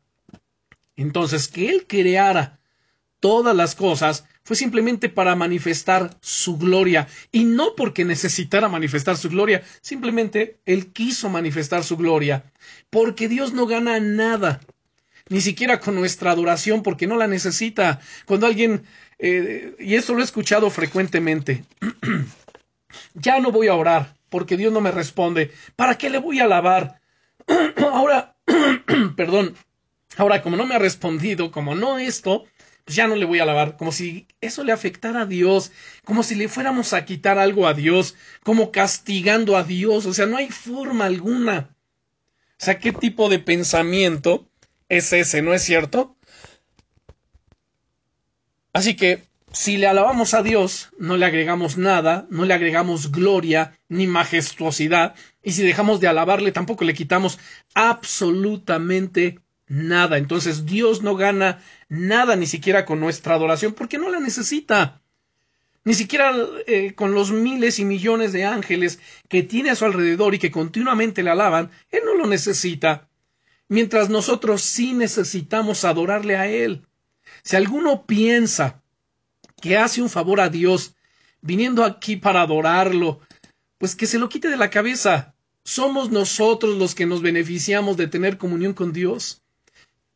[0.97, 2.59] Entonces, que Él creara
[3.21, 9.29] todas las cosas fue simplemente para manifestar su gloria y no porque necesitara manifestar su
[9.29, 12.45] gloria, simplemente Él quiso manifestar su gloria,
[12.91, 14.61] porque Dios no gana nada,
[15.29, 18.01] ni siquiera con nuestra adoración, porque no la necesita.
[18.25, 18.85] Cuando alguien,
[19.19, 21.65] eh, y esto lo he escuchado frecuentemente,
[23.15, 26.45] ya no voy a orar, porque Dios no me responde, ¿para qué le voy a
[26.45, 27.01] alabar?
[27.93, 28.37] ahora,
[29.17, 29.57] perdón,
[30.17, 32.45] ahora como no me ha respondido, como no esto,
[32.85, 35.73] pues ya no le voy a alabar, como si eso le afectara a Dios,
[36.05, 40.27] como si le fuéramos a quitar algo a Dios, como castigando a Dios, o sea,
[40.27, 41.77] no hay forma alguna.
[42.53, 44.49] O sea, ¿qué tipo de pensamiento
[44.89, 46.17] es ese, no es cierto?
[48.73, 53.81] Así que, si le alabamos a Dios, no le agregamos nada, no le agregamos gloria
[53.89, 57.39] ni majestuosidad, y si dejamos de alabarle, tampoco le quitamos
[57.75, 60.19] absolutamente nada.
[60.19, 65.01] Entonces Dios no gana nada ni siquiera con nuestra adoración porque no la necesita.
[65.85, 66.35] Ni siquiera
[66.67, 68.99] eh, con los miles y millones de ángeles
[69.29, 73.09] que tiene a su alrededor y que continuamente le alaban, Él no lo necesita.
[73.69, 76.87] Mientras nosotros sí necesitamos adorarle a Él.
[77.45, 78.83] Si alguno piensa
[79.61, 80.97] que hace un favor a Dios
[81.41, 83.21] viniendo aquí para adorarlo,
[83.79, 85.35] pues que se lo quite de la cabeza.
[85.63, 89.43] Somos nosotros los que nos beneficiamos de tener comunión con Dios.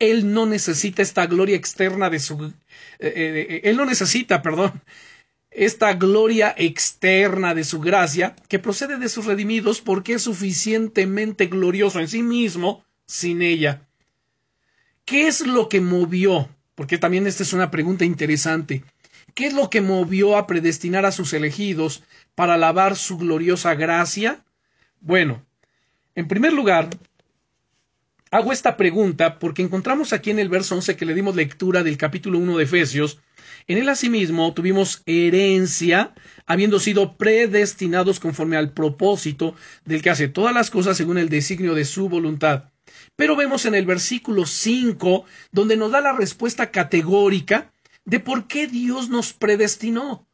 [0.01, 2.45] Él no necesita esta gloria externa de su...
[2.45, 2.53] Eh,
[2.99, 4.83] eh, eh, él no necesita, perdón,
[5.51, 12.01] esta gloria externa de su gracia que procede de sus redimidos porque es suficientemente glorioso
[12.01, 13.87] en sí mismo sin ella.
[15.05, 16.49] ¿Qué es lo que movió?
[16.75, 18.85] Porque también esta es una pregunta interesante.
[19.35, 22.03] ¿Qué es lo que movió a predestinar a sus elegidos
[22.35, 24.45] para alabar su gloriosa gracia?
[25.01, 25.45] Bueno,
[26.15, 26.91] en primer lugar,
[28.33, 31.97] Hago esta pregunta porque encontramos aquí en el verso 11 que le dimos lectura del
[31.97, 33.19] capítulo 1 de Efesios.
[33.67, 36.15] En él asimismo tuvimos herencia,
[36.47, 41.75] habiendo sido predestinados conforme al propósito del que hace todas las cosas según el designio
[41.75, 42.71] de su voluntad.
[43.17, 47.73] Pero vemos en el versículo 5, donde nos da la respuesta categórica
[48.05, 50.29] de por qué Dios nos predestinó.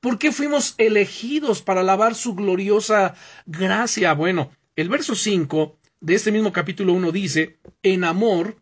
[0.00, 3.14] ¿Por qué fuimos elegidos para alabar su gloriosa
[3.46, 4.12] gracia?
[4.12, 8.56] Bueno, el verso 5 de este mismo capítulo 1 dice, en amor,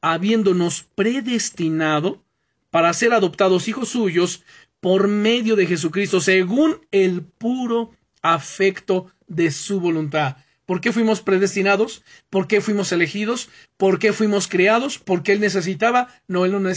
[0.00, 2.22] habiéndonos predestinado
[2.70, 4.44] para ser adoptados hijos suyos
[4.80, 10.36] por medio de Jesucristo, según el puro afecto de su voluntad.
[10.64, 12.04] ¿Por qué fuimos predestinados?
[12.30, 13.48] ¿Por qué fuimos elegidos?
[13.76, 14.98] ¿Por qué fuimos creados?
[14.98, 16.08] ¿Por qué Él necesitaba?
[16.28, 16.68] No, Él no,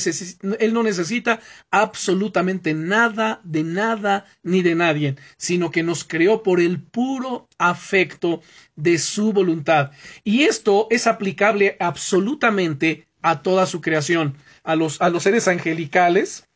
[0.60, 6.60] él no necesita absolutamente nada de nada ni de nadie, sino que nos creó por
[6.60, 8.41] el puro afecto
[8.76, 9.91] de su voluntad.
[10.24, 16.48] Y esto es aplicable absolutamente a toda su creación, a los, a los seres angelicales,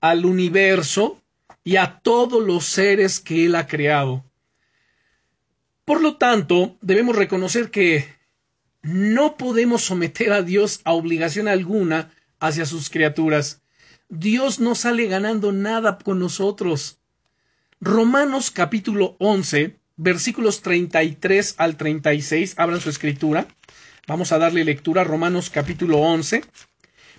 [0.00, 1.20] al universo
[1.64, 4.24] y a todos los seres que Él ha creado.
[5.88, 8.06] Por lo tanto, debemos reconocer que
[8.82, 13.62] no podemos someter a Dios a obligación alguna hacia sus criaturas.
[14.10, 16.98] Dios no sale ganando nada con nosotros.
[17.80, 23.48] Romanos capítulo 11, versículos 33 al 36, abran su escritura.
[24.06, 26.44] Vamos a darle lectura a Romanos capítulo 11,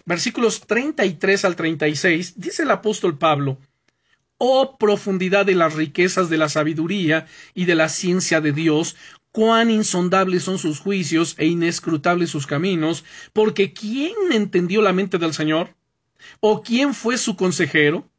[0.06, 3.58] versículos 33 al 36, dice el apóstol Pablo,
[4.40, 8.96] oh profundidad de las riquezas de la sabiduría y de la ciencia de Dios,
[9.32, 15.34] cuán insondables son sus juicios e inescrutables sus caminos, porque ¿quién entendió la mente del
[15.34, 15.76] Señor?
[16.40, 18.10] ¿O quién fue su consejero?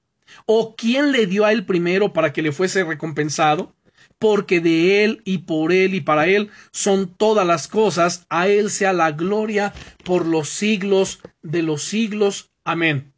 [0.47, 3.75] ¿O quién le dio a él primero para que le fuese recompensado?
[4.19, 8.71] Porque de él y por él y para él son todas las cosas, a él
[8.71, 9.73] sea la gloria
[10.05, 12.51] por los siglos de los siglos.
[12.63, 13.15] Amén.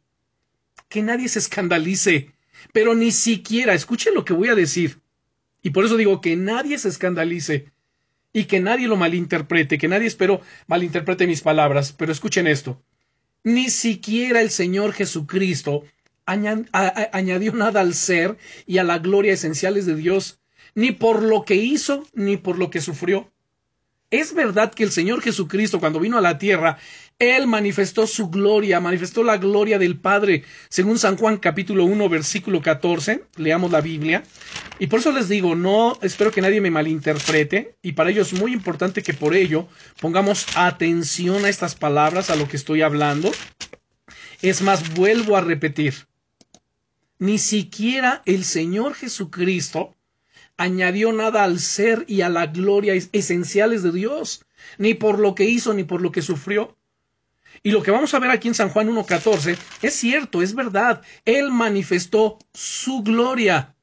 [0.87, 2.32] Que nadie se escandalice
[2.73, 4.99] pero ni siquiera, escuchen lo que voy a decir.
[5.61, 7.71] Y por eso digo que nadie se escandalice
[8.33, 12.81] y que nadie lo malinterprete, que nadie espero malinterprete mis palabras, pero escuchen esto.
[13.43, 15.83] Ni siquiera el Señor Jesucristo
[16.25, 20.39] añadió nada al ser y a la gloria esenciales de Dios,
[20.73, 23.31] ni por lo que hizo, ni por lo que sufrió.
[24.09, 26.77] Es verdad que el Señor Jesucristo, cuando vino a la tierra,
[27.19, 32.61] Él manifestó su gloria, manifestó la gloria del Padre, según San Juan capítulo 1, versículo
[32.61, 33.23] 14.
[33.37, 34.23] Leamos la Biblia.
[34.79, 38.33] Y por eso les digo, no espero que nadie me malinterprete, y para ello es
[38.33, 39.67] muy importante que por ello
[40.01, 43.31] pongamos atención a estas palabras, a lo que estoy hablando.
[44.41, 45.93] Es más, vuelvo a repetir,
[47.19, 49.95] ni siquiera el Señor Jesucristo
[50.57, 54.45] añadió nada al ser y a la gloria esenciales de Dios,
[54.77, 56.75] ni por lo que hizo ni por lo que sufrió.
[57.63, 61.01] Y lo que vamos a ver aquí en San Juan 1.14 es cierto, es verdad,
[61.23, 63.73] Él manifestó su gloria,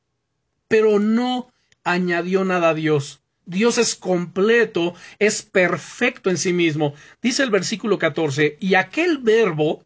[0.69, 1.51] pero no
[1.83, 3.23] añadió nada a Dios.
[3.47, 6.95] Dios es completo, es perfecto en sí mismo.
[7.23, 9.85] Dice el versículo 14, y aquel verbo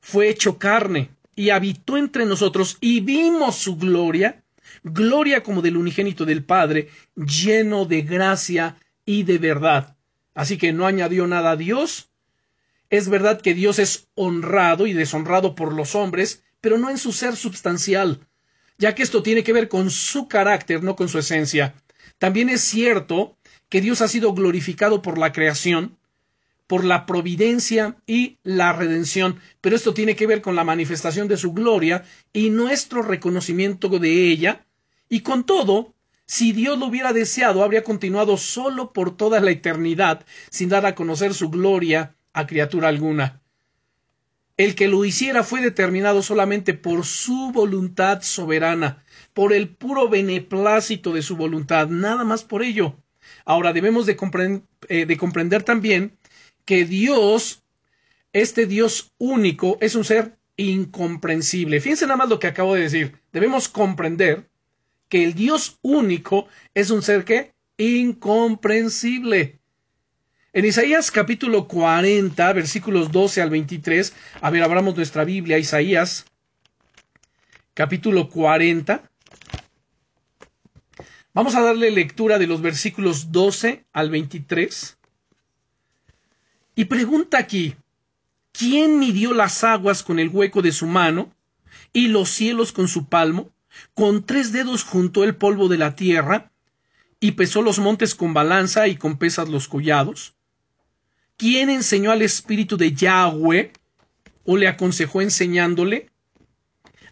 [0.00, 4.42] fue hecho carne y habitó entre nosotros y vimos su gloria,
[4.82, 9.96] gloria como del unigénito del Padre, lleno de gracia y de verdad.
[10.34, 12.10] Así que no añadió nada a Dios.
[12.90, 17.12] Es verdad que Dios es honrado y deshonrado por los hombres, pero no en su
[17.12, 18.26] ser substancial,
[18.78, 21.74] ya que esto tiene que ver con su carácter, no con su esencia.
[22.18, 23.36] También es cierto
[23.68, 25.98] que Dios ha sido glorificado por la creación,
[26.66, 31.36] por la providencia y la redención, pero esto tiene que ver con la manifestación de
[31.36, 34.66] su gloria y nuestro reconocimiento de ella
[35.08, 35.94] y con todo,
[36.26, 40.94] si Dios lo hubiera deseado, habría continuado solo por toda la eternidad, sin dar a
[40.94, 43.42] conocer su gloria a criatura alguna.
[44.56, 51.12] El que lo hiciera fue determinado solamente por su voluntad soberana, por el puro beneplácito
[51.12, 52.96] de su voluntad, nada más por ello.
[53.44, 54.16] Ahora debemos de,
[54.88, 56.16] eh, de comprender también
[56.64, 57.62] que Dios,
[58.32, 61.80] este Dios único, es un ser incomprensible.
[61.80, 63.20] Fíjense nada más lo que acabo de decir.
[63.32, 64.48] Debemos comprender
[65.08, 69.58] que el Dios único es un ser que incomprensible.
[70.58, 76.24] En Isaías capítulo 40, versículos 12 al 23, a ver, abramos nuestra Biblia, Isaías
[77.74, 79.08] capítulo 40.
[81.32, 84.98] Vamos a darle lectura de los versículos 12 al 23.
[86.74, 87.76] Y pregunta aquí,
[88.50, 91.32] ¿quién midió las aguas con el hueco de su mano
[91.92, 93.52] y los cielos con su palmo?
[93.94, 96.50] Con tres dedos juntó el polvo de la tierra
[97.20, 100.34] y pesó los montes con balanza y con pesas los collados.
[101.38, 103.70] ¿Quién enseñó al espíritu de Yahweh
[104.44, 106.10] o le aconsejó enseñándole?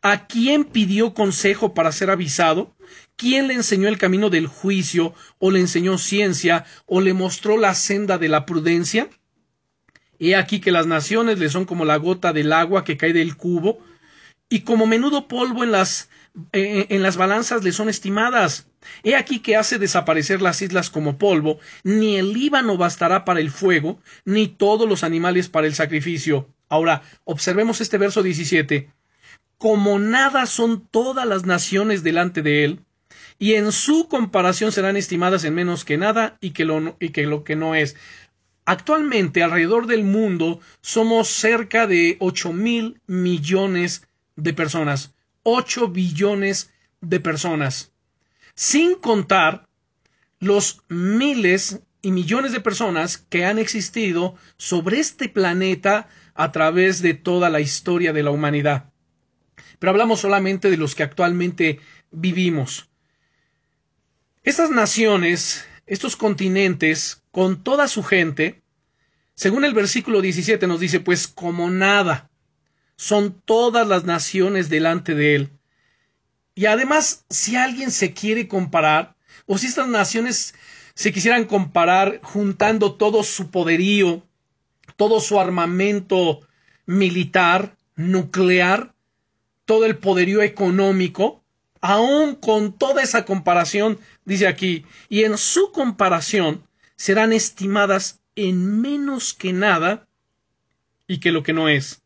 [0.03, 2.75] ¿A quién pidió consejo para ser avisado?
[3.15, 7.77] ¿Quién le enseñó el camino del juicio o le enseñó ciencia o le mostró la
[7.77, 9.09] senda de la prudencia?
[10.19, 13.37] He aquí que las naciones le son como la gota del agua que cae del
[13.37, 13.79] cubo
[14.49, 16.09] y como menudo polvo en las
[16.53, 18.69] eh, en las balanzas le son estimadas.
[19.03, 23.51] He aquí que hace desaparecer las islas como polvo, ni el Líbano bastará para el
[23.51, 26.49] fuego, ni todos los animales para el sacrificio.
[26.69, 28.91] Ahora, observemos este verso 17.
[29.59, 32.81] Como nada son todas las naciones delante de él,
[33.39, 37.27] y en su comparación serán estimadas en menos que nada y que lo, y que,
[37.27, 37.97] lo que no es.
[38.65, 44.07] Actualmente, alrededor del mundo, somos cerca de 8 mil millones
[44.37, 45.16] de personas.
[45.49, 47.93] 8 billones de personas.
[48.57, 49.69] Sin contar
[50.41, 57.15] los miles y millones de personas que han existido sobre este planeta a través de
[57.15, 58.91] toda la historia de la humanidad.
[59.79, 61.79] Pero hablamos solamente de los que actualmente
[62.11, 62.89] vivimos.
[64.43, 68.63] Estas naciones, estos continentes, con toda su gente,
[69.37, 72.31] según el versículo 17 nos dice, pues como nada,
[72.97, 75.51] son todas las naciones delante de él.
[76.55, 79.15] Y además, si alguien se quiere comparar,
[79.47, 80.55] o si estas naciones
[80.95, 84.23] se quisieran comparar juntando todo su poderío,
[84.97, 86.41] todo su armamento
[86.87, 88.95] militar, nuclear,
[89.67, 91.43] todo el poderío económico,
[91.83, 96.67] aún con toda esa comparación, dice aquí, y en su comparación
[96.97, 100.09] serán estimadas en menos que nada
[101.07, 102.03] y que lo que no es.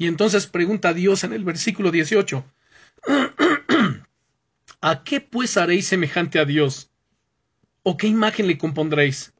[0.00, 2.42] Y entonces pregunta Dios en el versículo 18,
[4.80, 6.90] ¿A qué pues haréis semejante a Dios?
[7.82, 9.34] ¿O qué imagen le compondréis?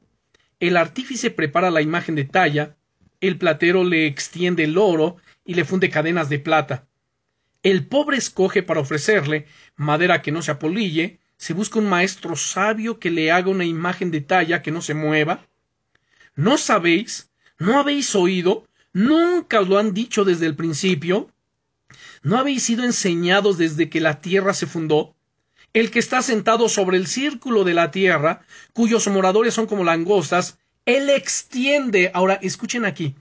[0.58, 2.76] El artífice prepara la imagen de talla,
[3.22, 6.86] el platero le extiende el oro y le funde cadenas de plata.
[7.62, 9.46] El pobre escoge para ofrecerle
[9.76, 14.10] madera que no se apolille, se busca un maestro sabio que le haga una imagen
[14.10, 15.46] de talla que no se mueva.
[16.34, 17.30] ¿No sabéis?
[17.58, 18.66] ¿No habéis oído?
[18.92, 21.30] ¿Nunca os lo han dicho desde el principio?
[22.22, 25.14] ¿No habéis sido enseñados desde que la tierra se fundó?
[25.72, 30.58] El que está sentado sobre el círculo de la tierra, cuyos moradores son como langostas,
[30.86, 33.14] él extiende, ahora escuchen aquí,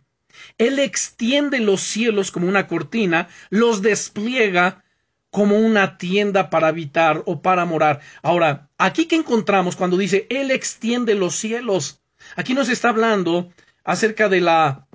[0.58, 4.84] él extiende los cielos como una cortina, los despliega
[5.30, 8.00] como una tienda para habitar o para morar.
[8.24, 12.02] Ahora, aquí que encontramos cuando dice Él extiende los cielos,
[12.36, 13.52] aquí nos está hablando
[13.84, 14.88] acerca de la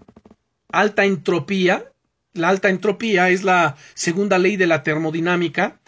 [0.79, 1.91] alta entropía.
[2.33, 5.79] La alta entropía es la segunda ley de la termodinámica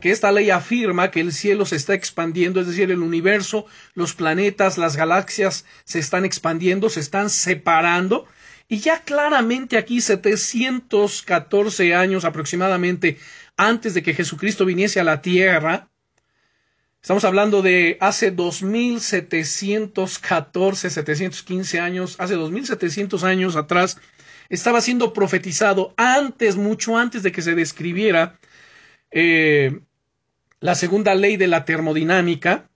[0.00, 3.64] que esta ley afirma que el cielo se está expandiendo, es decir, el universo,
[3.94, 8.26] los planetas, las galaxias se están expandiendo, se están separando,
[8.68, 13.18] y ya claramente aquí 714 años aproximadamente
[13.56, 15.88] antes de que Jesucristo viniese a la tierra,
[17.00, 23.98] estamos hablando de hace 2714, 715 años, hace 2700 años atrás,
[24.52, 28.38] estaba siendo profetizado antes, mucho antes de que se describiera
[29.10, 29.80] eh,
[30.60, 32.68] la segunda ley de la termodinámica,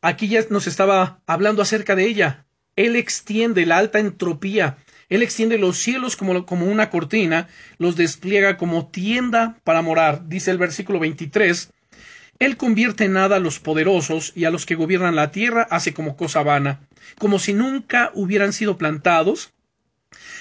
[0.00, 2.46] aquí ya nos estaba hablando acerca de ella.
[2.74, 4.78] Él extiende la alta entropía,
[5.10, 10.52] Él extiende los cielos como, como una cortina, los despliega como tienda para morar, dice
[10.52, 11.70] el versículo 23.
[12.38, 15.92] Él convierte en nada a los poderosos y a los que gobiernan la tierra hace
[15.92, 16.80] como cosa vana,
[17.18, 19.52] como si nunca hubieran sido plantados,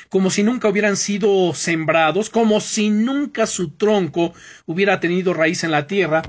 [0.09, 4.33] como si nunca hubieran sido sembrados, como si nunca su tronco
[4.65, 6.21] hubiera tenido raíz en la tierra,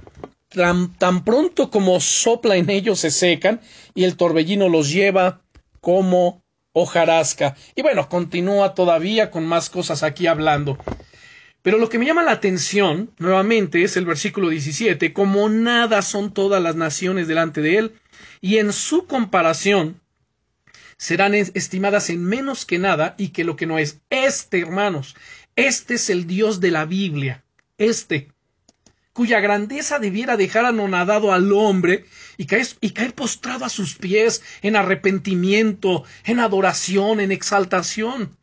[0.49, 3.61] tan, tan pronto como sopla en ellos se secan
[3.95, 5.43] y el torbellino los lleva
[5.81, 6.43] como
[6.73, 7.57] hojarasca.
[7.75, 10.79] Y bueno, continúa todavía con más cosas aquí hablando.
[11.63, 16.33] Pero lo que me llama la atención, nuevamente, es el versículo 17, como nada son
[16.33, 17.95] todas las naciones delante de él,
[18.41, 20.01] y en su comparación
[20.99, 24.01] serán estimadas en menos que nada y que lo que no es.
[24.11, 25.15] Este, hermanos,
[25.55, 27.45] este es el Dios de la Biblia,
[27.79, 28.33] este,
[29.13, 32.05] cuya grandeza debiera dejar anonadado al hombre
[32.37, 38.37] y caer, y caer postrado a sus pies en arrepentimiento, en adoración, en exaltación.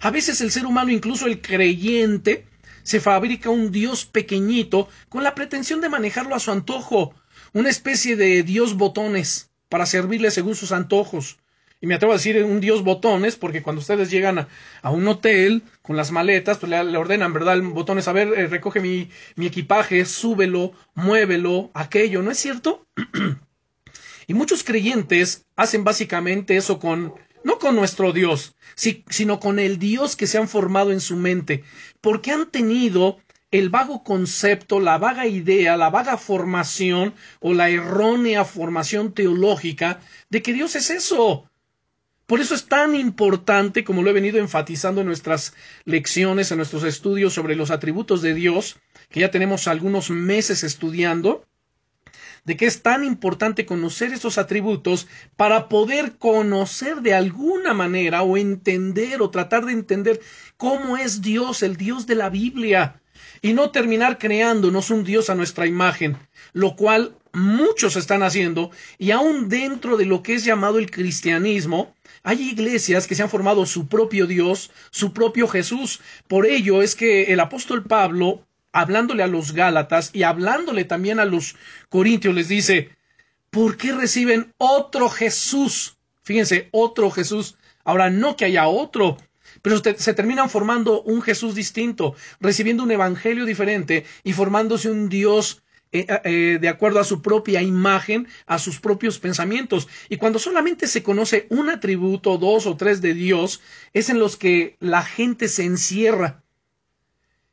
[0.00, 2.46] A veces el ser humano, incluso el creyente,
[2.82, 7.14] se fabrica un Dios pequeñito con la pretensión de manejarlo a su antojo,
[7.52, 11.38] una especie de Dios botones para servirle según sus antojos
[11.82, 14.46] y me atrevo a decir un dios botones, porque cuando ustedes llegan
[14.82, 17.60] a, un hotel con las maletas, pues le, ordenan, ¿verdad?
[17.60, 22.86] Botones, a ver, eh, recoge mi, mi equipaje, súbelo, muévelo, aquello, ¿no es cierto?
[24.28, 30.14] y muchos creyentes hacen básicamente eso con, no con nuestro Dios, sino con el Dios
[30.14, 31.64] que se han formado en su mente,
[32.00, 33.18] porque han tenido
[33.50, 39.98] el vago concepto, la vaga idea, la vaga formación o la errónea formación teológica
[40.30, 41.50] de que Dios es eso,
[42.32, 45.52] por eso es tan importante, como lo he venido enfatizando en nuestras
[45.84, 48.78] lecciones, en nuestros estudios sobre los atributos de Dios,
[49.10, 51.44] que ya tenemos algunos meses estudiando,
[52.46, 58.38] de que es tan importante conocer estos atributos para poder conocer de alguna manera o
[58.38, 60.18] entender o tratar de entender
[60.56, 62.98] cómo es Dios, el Dios de la Biblia.
[63.42, 66.16] y no terminar creándonos un Dios a nuestra imagen,
[66.52, 71.94] lo cual muchos están haciendo y aún dentro de lo que es llamado el cristianismo,
[72.22, 76.00] hay iglesias que se han formado su propio Dios, su propio Jesús.
[76.28, 81.24] Por ello es que el apóstol Pablo, hablándole a los Gálatas y hablándole también a
[81.24, 81.56] los
[81.88, 82.90] Corintios, les dice,
[83.50, 85.96] ¿por qué reciben otro Jesús?
[86.22, 87.56] Fíjense, otro Jesús.
[87.84, 89.16] Ahora, no que haya otro,
[89.60, 95.62] pero se terminan formando un Jesús distinto, recibiendo un evangelio diferente y formándose un Dios
[95.92, 99.88] eh, eh, de acuerdo a su propia imagen, a sus propios pensamientos.
[100.08, 103.60] Y cuando solamente se conoce un atributo, dos o tres de Dios,
[103.92, 106.42] es en los que la gente se encierra.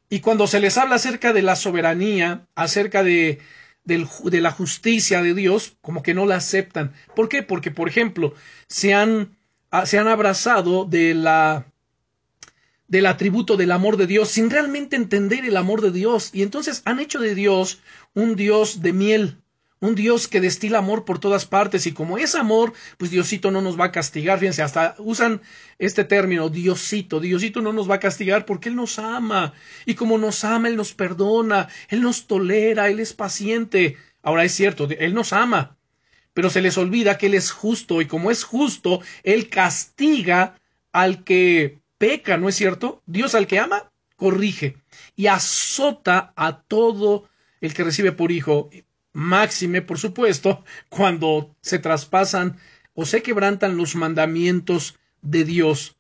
[0.10, 3.40] Y cuando se les habla acerca de la soberanía, acerca de,
[3.84, 6.94] de la justicia de Dios, como que no la aceptan.
[7.16, 7.44] ¿Por qué?
[7.44, 8.34] Porque, por ejemplo,
[8.68, 9.38] se han,
[9.84, 11.66] se han abrazado de la
[12.90, 16.32] del atributo del amor de Dios sin realmente entender el amor de Dios.
[16.34, 17.80] Y entonces han hecho de Dios
[18.14, 19.38] un Dios de miel,
[19.80, 23.62] un Dios que destila amor por todas partes y como es amor, pues Diosito no
[23.62, 24.40] nos va a castigar.
[24.40, 25.42] Fíjense, hasta usan
[25.78, 27.20] este término, Diosito.
[27.20, 29.54] Diosito no nos va a castigar porque Él nos ama.
[29.86, 33.98] Y como nos ama, Él nos perdona, Él nos tolera, Él es paciente.
[34.24, 35.78] Ahora es cierto, Él nos ama,
[36.34, 40.56] pero se les olvida que Él es justo y como es justo, Él castiga
[40.92, 43.04] al que peca, ¿no es cierto?
[43.06, 44.78] Dios al que ama, corrige
[45.16, 47.30] y azota a todo
[47.62, 48.72] el que recibe por hijo,
[49.14, 52.58] máxime, por supuesto, cuando se traspasan
[52.96, 55.99] o se quebrantan los mandamientos de Dios.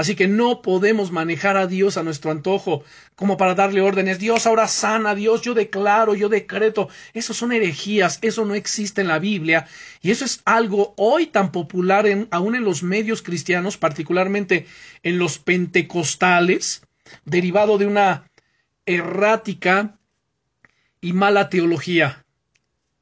[0.00, 2.82] Así que no podemos manejar a Dios a nuestro antojo,
[3.16, 4.18] como para darle órdenes.
[4.18, 6.88] Dios ahora sana, Dios yo declaro, yo decreto.
[7.12, 9.68] Eso son herejías, eso no existe en la Biblia.
[10.00, 14.66] Y eso es algo hoy tan popular aún en los medios cristianos, particularmente
[15.02, 16.80] en los pentecostales,
[17.26, 18.24] derivado de una
[18.86, 19.98] errática
[21.02, 22.24] y mala teología.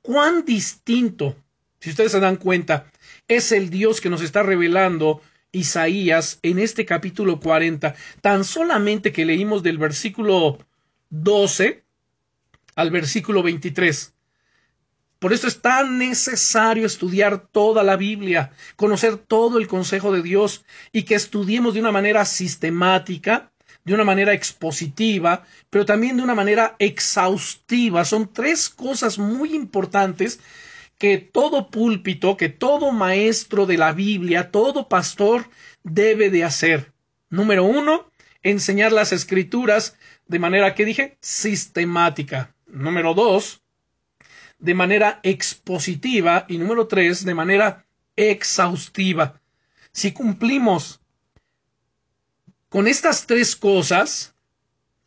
[0.03, 1.37] Cuán distinto,
[1.79, 2.91] si ustedes se dan cuenta,
[3.29, 5.23] es el Dios que nos está revelando
[5.53, 10.59] Isaías en este capítulo 40, tan solamente que leímos del versículo
[11.11, 11.85] 12
[12.77, 14.15] al versículo 23.
[15.19, 20.65] Por eso es tan necesario estudiar toda la Biblia, conocer todo el consejo de Dios
[20.93, 23.51] y que estudiemos de una manera sistemática,
[23.85, 28.05] de una manera expositiva, pero también de una manera exhaustiva.
[28.05, 30.39] Son tres cosas muy importantes
[30.99, 35.49] que todo púlpito, que todo maestro de la Biblia, todo pastor
[35.85, 36.93] debe de hacer.
[37.31, 38.11] Número uno,
[38.43, 39.97] enseñar las escrituras
[40.27, 42.55] de manera que dije sistemática.
[42.67, 43.63] Número dos,
[44.59, 46.45] de manera expositiva.
[46.49, 47.87] Y número tres, de manera
[48.17, 49.41] exhaustiva.
[49.93, 51.01] Si cumplimos
[52.69, 54.35] con estas tres cosas,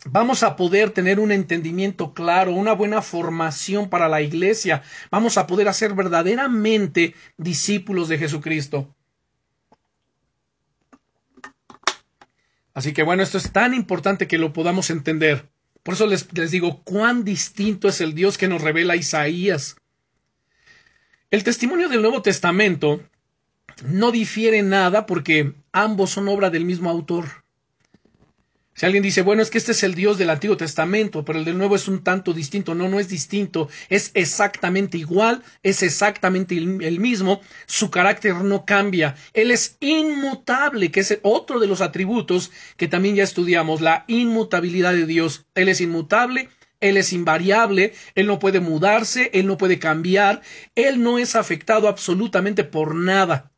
[0.06, 5.48] vamos a poder tener un entendimiento claro, una buena formación para la iglesia, vamos a
[5.48, 8.94] poder hacer verdaderamente discípulos de Jesucristo.
[12.74, 15.50] Así que bueno, esto es tan importante que lo podamos entender.
[15.84, 19.76] Por eso les, les digo cuán distinto es el Dios que nos revela Isaías.
[21.32, 23.02] El testimonio del Nuevo Testamento
[23.86, 27.41] no difiere nada porque ambos son obra del mismo autor.
[28.82, 31.46] Si alguien dice, bueno, es que este es el Dios del Antiguo Testamento, pero el
[31.46, 32.74] del Nuevo es un tanto distinto.
[32.74, 33.70] No, no es distinto.
[33.90, 37.42] Es exactamente igual, es exactamente el mismo.
[37.68, 39.14] Su carácter no cambia.
[39.34, 44.94] Él es inmutable, que es otro de los atributos que también ya estudiamos, la inmutabilidad
[44.94, 45.46] de Dios.
[45.54, 46.50] Él es inmutable.
[46.80, 50.42] Él es invariable, Él no puede mudarse, Él no puede cambiar,
[50.74, 53.52] Él no es afectado absolutamente por nada.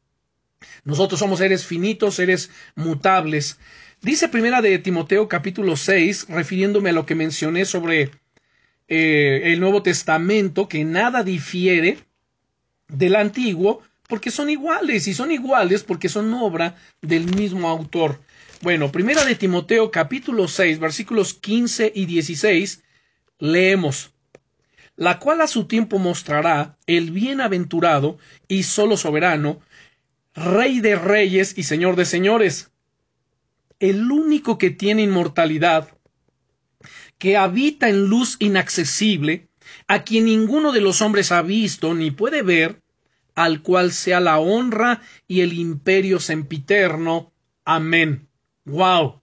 [0.84, 3.58] Nosotros somos seres finitos, seres mutables.
[4.04, 8.12] Dice primera de Timoteo capítulo 6, refiriéndome a lo que mencioné sobre
[8.90, 12.00] eh, el Nuevo Testamento, que nada difiere
[12.90, 18.20] del Antiguo, porque son iguales, y son iguales porque son obra del mismo autor.
[18.62, 22.84] Bueno, primera de Timoteo capítulo 6, versículos 15 y 16,
[23.40, 24.12] leemos
[24.98, 28.18] la cual a su tiempo mostrará el bienaventurado
[28.50, 29.62] y solo soberano,
[30.36, 32.73] Rey de reyes y Señor de señores,
[33.84, 35.90] el único que tiene inmortalidad,
[37.18, 39.50] que habita en luz inaccesible,
[39.90, 42.82] a quien ninguno de los hombres ha visto ni puede ver,
[43.36, 47.34] al cual sea la honra y el imperio sempiterno.
[47.66, 48.30] Amén.
[48.64, 49.22] Wow.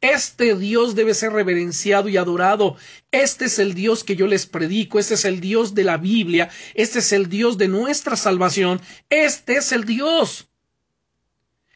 [0.00, 2.76] Este Dios debe ser reverenciado y adorado.
[3.10, 4.98] Este es el Dios que yo les predico.
[4.98, 6.48] Este es el Dios de la Biblia.
[6.72, 8.80] Este es el Dios de nuestra salvación.
[9.10, 10.48] Este es el Dios.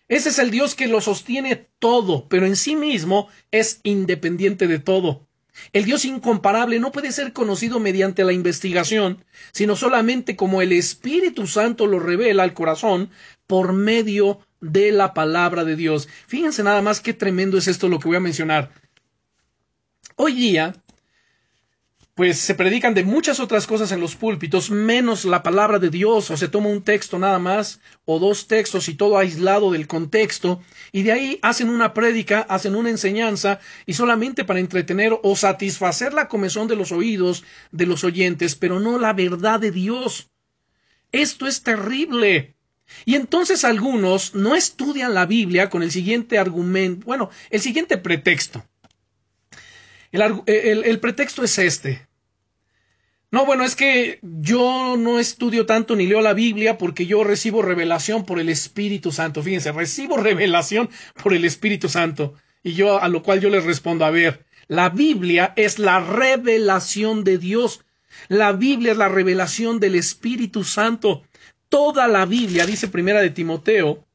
[0.08, 4.78] Ese es el Dios que lo sostiene todo, pero en sí mismo es independiente de
[4.78, 5.26] todo.
[5.72, 11.46] El Dios incomparable no puede ser conocido mediante la investigación, sino solamente como el Espíritu
[11.46, 13.10] Santo lo revela al corazón
[13.46, 16.08] por medio de la palabra de Dios.
[16.26, 18.70] Fíjense nada más qué tremendo es esto lo que voy a mencionar.
[20.16, 20.74] Hoy día,
[22.18, 26.32] pues se predican de muchas otras cosas en los púlpitos, menos la palabra de Dios,
[26.32, 30.60] o se toma un texto nada más, o dos textos y todo aislado del contexto,
[30.90, 36.12] y de ahí hacen una prédica, hacen una enseñanza, y solamente para entretener o satisfacer
[36.12, 40.28] la comezón de los oídos de los oyentes, pero no la verdad de Dios.
[41.12, 42.56] Esto es terrible.
[43.04, 48.64] Y entonces algunos no estudian la Biblia con el siguiente argumento, bueno, el siguiente pretexto.
[50.10, 52.07] El, pretexto es este.
[53.30, 57.60] No, bueno, es que yo no estudio tanto ni leo la Biblia porque yo recibo
[57.60, 59.42] revelación por el Espíritu Santo.
[59.42, 60.88] Fíjense, recibo revelación
[61.22, 62.34] por el Espíritu Santo.
[62.62, 67.22] Y yo, a lo cual yo les respondo, a ver, la Biblia es la revelación
[67.22, 67.84] de Dios.
[68.28, 71.22] La Biblia es la revelación del Espíritu Santo.
[71.68, 74.06] Toda la Biblia, dice primera de Timoteo,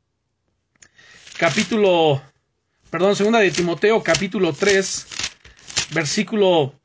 [1.38, 2.22] capítulo,
[2.90, 5.08] perdón, segunda de Timoteo, capítulo 3,
[5.94, 6.80] versículo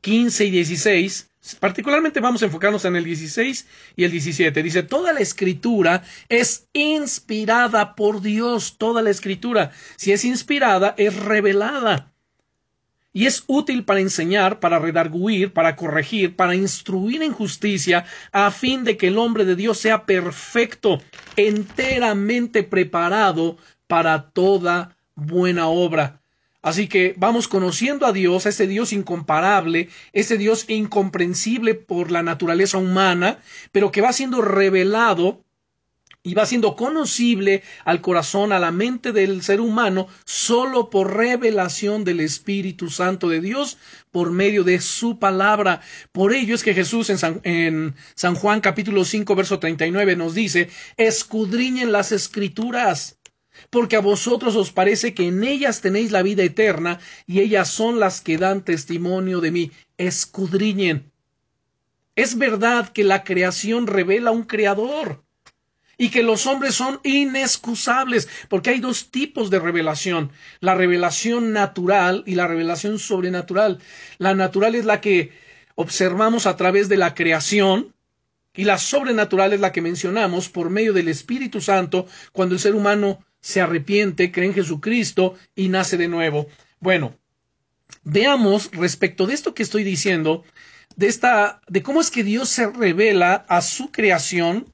[0.00, 4.62] 15 y 16, particularmente vamos a enfocarnos en el 16 y el 17.
[4.62, 9.72] Dice, toda la escritura es inspirada por Dios, toda la escritura.
[9.96, 12.12] Si es inspirada, es revelada.
[13.12, 18.84] Y es útil para enseñar, para redarguir, para corregir, para instruir en justicia, a fin
[18.84, 21.02] de que el hombre de Dios sea perfecto,
[21.34, 23.56] enteramente preparado
[23.88, 26.19] para toda buena obra.
[26.62, 32.22] Así que vamos conociendo a Dios, a ese Dios incomparable, ese Dios incomprensible por la
[32.22, 33.38] naturaleza humana,
[33.72, 35.42] pero que va siendo revelado
[36.22, 42.04] y va siendo conocible al corazón, a la mente del ser humano, solo por revelación
[42.04, 43.78] del Espíritu Santo de Dios,
[44.10, 45.80] por medio de su palabra.
[46.12, 50.34] Por ello es que Jesús en San, en San Juan capítulo 5, verso 39 nos
[50.34, 53.19] dice, escudriñen las escrituras
[53.68, 58.00] porque a vosotros os parece que en ellas tenéis la vida eterna, y ellas son
[58.00, 59.72] las que dan testimonio de mí.
[59.98, 61.10] Escudriñen.
[62.16, 65.22] Es verdad que la creación revela un creador
[66.00, 72.22] y que los hombres son inexcusables, porque hay dos tipos de revelación, la revelación natural
[72.24, 73.80] y la revelación sobrenatural.
[74.16, 75.32] La natural es la que
[75.74, 77.92] observamos a través de la creación,
[78.54, 82.74] y la sobrenatural es la que mencionamos por medio del Espíritu Santo cuando el ser
[82.74, 86.46] humano se arrepiente, cree en Jesucristo y nace de nuevo.
[86.78, 87.14] Bueno,
[88.04, 90.44] veamos respecto de esto que estoy diciendo,
[90.96, 94.72] de esta, de cómo es que Dios se revela a su creación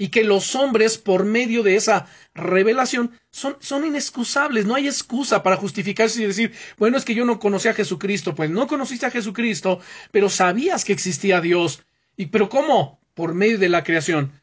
[0.00, 4.64] y que los hombres, por medio de esa revelación, son, son inexcusables.
[4.64, 8.34] No hay excusa para justificarse y decir, bueno, es que yo no conocí a Jesucristo.
[8.34, 9.80] Pues no conociste a Jesucristo,
[10.12, 11.82] pero sabías que existía Dios.
[12.16, 13.00] ¿Y pero cómo?
[13.14, 14.37] Por medio de la creación.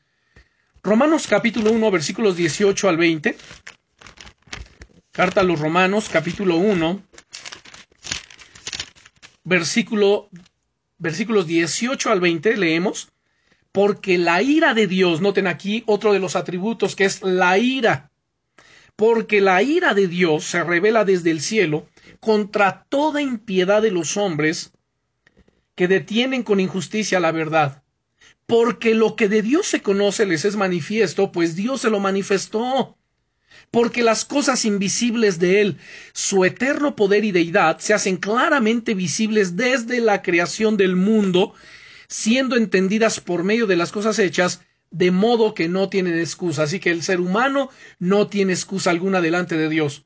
[0.85, 3.35] Romanos capítulo 1, versículos 18 al 20.
[5.11, 7.01] Carta a los Romanos capítulo 1,
[9.45, 10.29] versículo,
[10.99, 13.09] versículos 18 al 20 leemos.
[13.71, 18.11] Porque la ira de Dios, noten aquí otro de los atributos que es la ira.
[18.95, 21.87] Porque la ira de Dios se revela desde el cielo
[22.19, 24.71] contra toda impiedad de los hombres
[25.73, 27.81] que detienen con injusticia la verdad
[28.47, 32.97] porque lo que de Dios se conoce les es manifiesto, pues Dios se lo manifestó.
[33.71, 35.77] Porque las cosas invisibles de Él,
[36.13, 41.53] su eterno poder y deidad, se hacen claramente visibles desde la creación del mundo,
[42.07, 46.63] siendo entendidas por medio de las cosas hechas, de modo que no tienen excusa.
[46.63, 50.05] Así que el ser humano no tiene excusa alguna delante de Dios.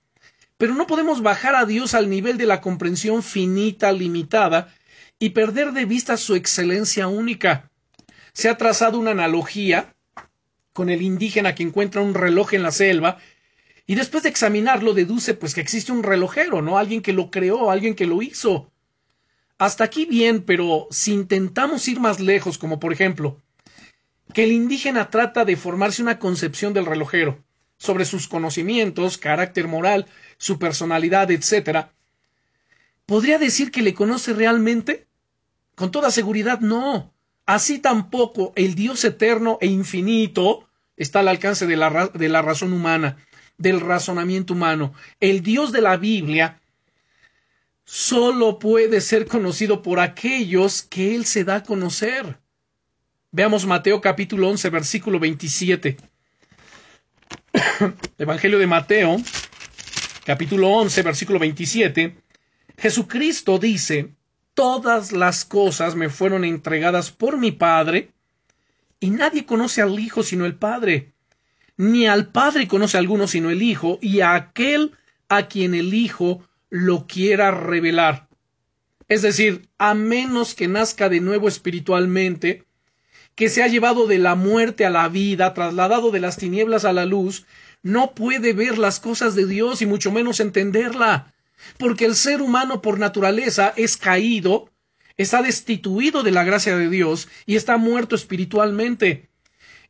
[0.58, 4.74] Pero no podemos bajar a Dios al nivel de la comprensión finita, limitada,
[5.20, 7.69] y perder de vista su excelencia única
[8.34, 9.94] se ha trazado una analogía
[10.74, 13.18] con el indígena que encuentra un reloj en la selva
[13.86, 16.78] y después de examinarlo deduce pues que existe un relojero, ¿no?
[16.78, 18.72] Alguien que lo creó, alguien que lo hizo.
[19.58, 23.42] Hasta aquí bien, pero si intentamos ir más lejos, como por ejemplo,
[24.34, 27.44] que el indígena trata de formarse una concepción del relojero
[27.78, 30.06] sobre sus conocimientos, carácter moral,
[30.38, 31.88] su personalidad, etc.,
[33.06, 35.08] ¿podría decir que le conoce realmente?
[35.76, 37.12] Con toda seguridad no.
[37.50, 42.74] Así tampoco el Dios eterno e infinito está al alcance de la, de la razón
[42.74, 43.18] humana,
[43.58, 44.94] del razonamiento humano.
[45.20, 46.62] El Dios de la Biblia
[47.86, 52.38] solo puede ser conocido por aquellos que Él se da a conocer.
[53.32, 55.98] Veamos Mateo capítulo 11, versículo 27.
[58.20, 59.18] Evangelio de Mateo,
[60.24, 62.16] capítulo 11, versículo 27.
[62.78, 64.14] Jesucristo dice,
[64.60, 68.12] todas las cosas me fueron entregadas por mi Padre,
[69.00, 71.14] y nadie conoce al Hijo sino el Padre,
[71.78, 74.92] ni al Padre conoce a alguno sino el Hijo, y a aquel
[75.30, 78.28] a quien el Hijo lo quiera revelar.
[79.08, 82.66] Es decir, a menos que nazca de nuevo espiritualmente,
[83.36, 86.92] que se ha llevado de la muerte a la vida, trasladado de las tinieblas a
[86.92, 87.46] la luz,
[87.82, 91.34] no puede ver las cosas de Dios y mucho menos entenderla,
[91.78, 94.70] porque el ser humano por naturaleza es caído,
[95.18, 99.30] está destituido de la gracia de Dios y está muerto espiritualmente.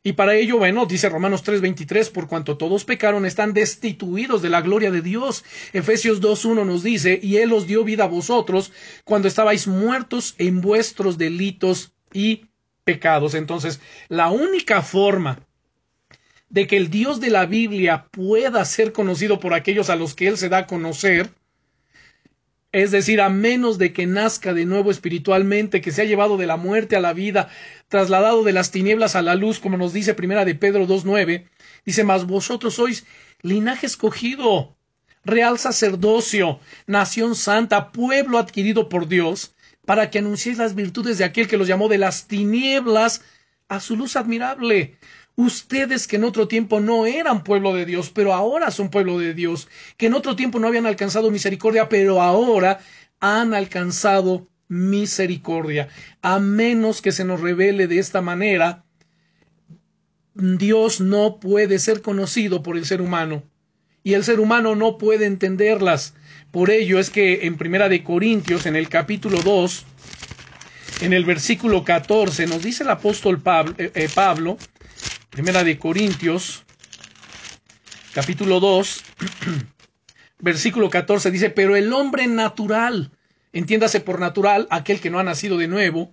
[0.02, 4.62] Y para ello, bueno, dice Romanos 3:23, por cuanto todos pecaron, están destituidos de la
[4.62, 5.44] gloria de Dios.
[5.74, 8.72] Efesios 2:1 nos dice, y Él os dio vida a vosotros
[9.04, 12.46] cuando estabais muertos en vuestros delitos y
[12.84, 13.34] pecados.
[13.34, 15.46] Entonces, la única forma
[16.48, 20.28] de que el Dios de la Biblia pueda ser conocido por aquellos a los que
[20.28, 21.30] Él se da a conocer,
[22.72, 26.46] es decir, a menos de que nazca de nuevo espiritualmente, que se ha llevado de
[26.46, 27.48] la muerte a la vida,
[27.88, 31.48] trasladado de las tinieblas a la luz, como nos dice primera de Pedro 2.9,
[31.84, 33.04] dice, mas vosotros sois
[33.42, 34.76] linaje escogido,
[35.24, 39.54] real sacerdocio, nación santa, pueblo adquirido por Dios,
[39.84, 43.22] para que anunciéis las virtudes de aquel que los llamó de las tinieblas
[43.68, 44.96] a su luz admirable.
[45.40, 49.32] Ustedes que en otro tiempo no eran pueblo de Dios, pero ahora son pueblo de
[49.32, 52.80] Dios, que en otro tiempo no habían alcanzado misericordia, pero ahora
[53.20, 55.88] han alcanzado misericordia.
[56.20, 58.84] A menos que se nos revele de esta manera,
[60.34, 63.42] Dios no puede ser conocido por el ser humano
[64.04, 66.12] y el ser humano no puede entenderlas.
[66.50, 69.86] Por ello es que en Primera de Corintios, en el capítulo 2,
[71.00, 73.42] en el versículo 14, nos dice el apóstol
[73.78, 74.58] eh, eh, Pablo,
[75.30, 76.64] Primera de Corintios,
[78.12, 79.04] capítulo 2,
[80.40, 83.12] versículo 14, dice, pero el hombre natural,
[83.52, 86.12] entiéndase por natural aquel que no ha nacido de nuevo,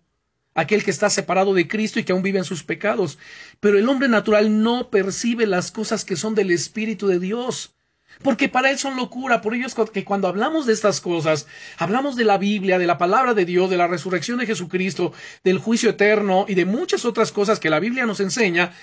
[0.54, 3.18] aquel que está separado de Cristo y que aún vive en sus pecados,
[3.60, 7.74] pero el hombre natural no percibe las cosas que son del Espíritu de Dios,
[8.22, 9.42] porque para él son locura.
[9.42, 11.48] Por ello es que cuando hablamos de estas cosas,
[11.80, 15.12] hablamos de la Biblia, de la palabra de Dios, de la resurrección de Jesucristo,
[15.44, 18.74] del juicio eterno y de muchas otras cosas que la Biblia nos enseña,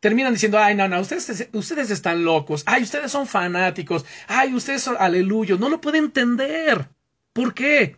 [0.00, 4.82] terminan diciendo, ay, no, no, ustedes, ustedes están locos, ay, ustedes son fanáticos, ay, ustedes
[4.82, 6.88] son aleluyos, no lo pueden entender.
[7.32, 7.96] ¿Por qué?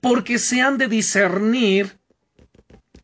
[0.00, 1.98] Porque se han de discernir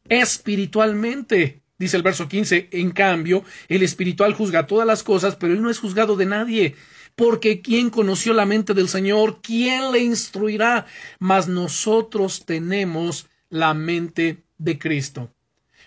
[0.09, 1.63] espiritualmente.
[1.79, 5.69] Dice el verso 15, en cambio, el espiritual juzga todas las cosas, pero él no
[5.69, 6.77] es juzgado de nadie.
[7.17, 9.41] Porque ¿quién conoció la mente del Señor?
[9.43, 10.87] ¿Quién le instruirá?
[11.19, 15.31] Mas nosotros tenemos la mente de Cristo.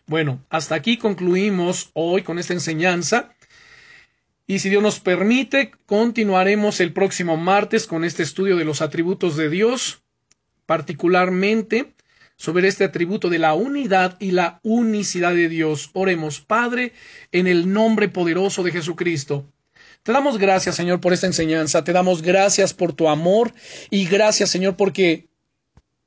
[0.10, 3.30] Bueno, hasta aquí concluimos hoy con esta enseñanza.
[4.48, 9.38] Y si Dios nos permite, continuaremos el próximo martes con este estudio de los atributos
[9.38, 10.02] de Dios,
[10.66, 11.94] particularmente
[12.38, 15.92] sobre este atributo de la unidad y la unicidad de Dios.
[15.94, 16.94] Oremos, Padre,
[17.32, 19.46] en el nombre poderoso de Jesucristo.
[20.02, 21.84] Te damos gracias, Señor, por esta enseñanza.
[21.84, 23.54] Te damos gracias por tu amor
[23.92, 25.28] y gracias, Señor, porque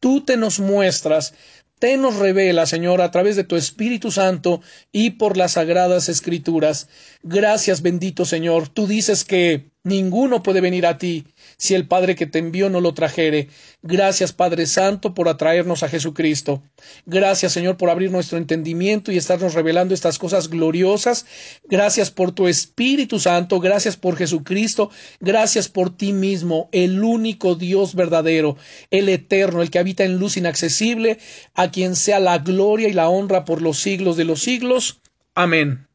[0.00, 1.34] tú te nos muestras
[1.82, 4.60] te nos revela, Señor, a través de tu Espíritu Santo
[4.92, 6.86] y por las sagradas escrituras.
[7.24, 8.68] Gracias, bendito Señor.
[8.68, 11.26] Tú dices que ninguno puede venir a ti
[11.56, 13.48] si el Padre que te envió no lo trajere.
[13.82, 16.62] Gracias, Padre Santo, por atraernos a Jesucristo.
[17.06, 21.26] Gracias, Señor, por abrir nuestro entendimiento y estarnos revelando estas cosas gloriosas.
[21.64, 23.60] Gracias por tu Espíritu Santo.
[23.60, 24.90] Gracias por Jesucristo.
[25.20, 28.56] Gracias por ti mismo, el único Dios verdadero,
[28.90, 31.18] el eterno, el que habita en luz inaccesible,
[31.54, 35.00] a quien sea la gloria y la honra por los siglos de los siglos.
[35.34, 35.91] Amén.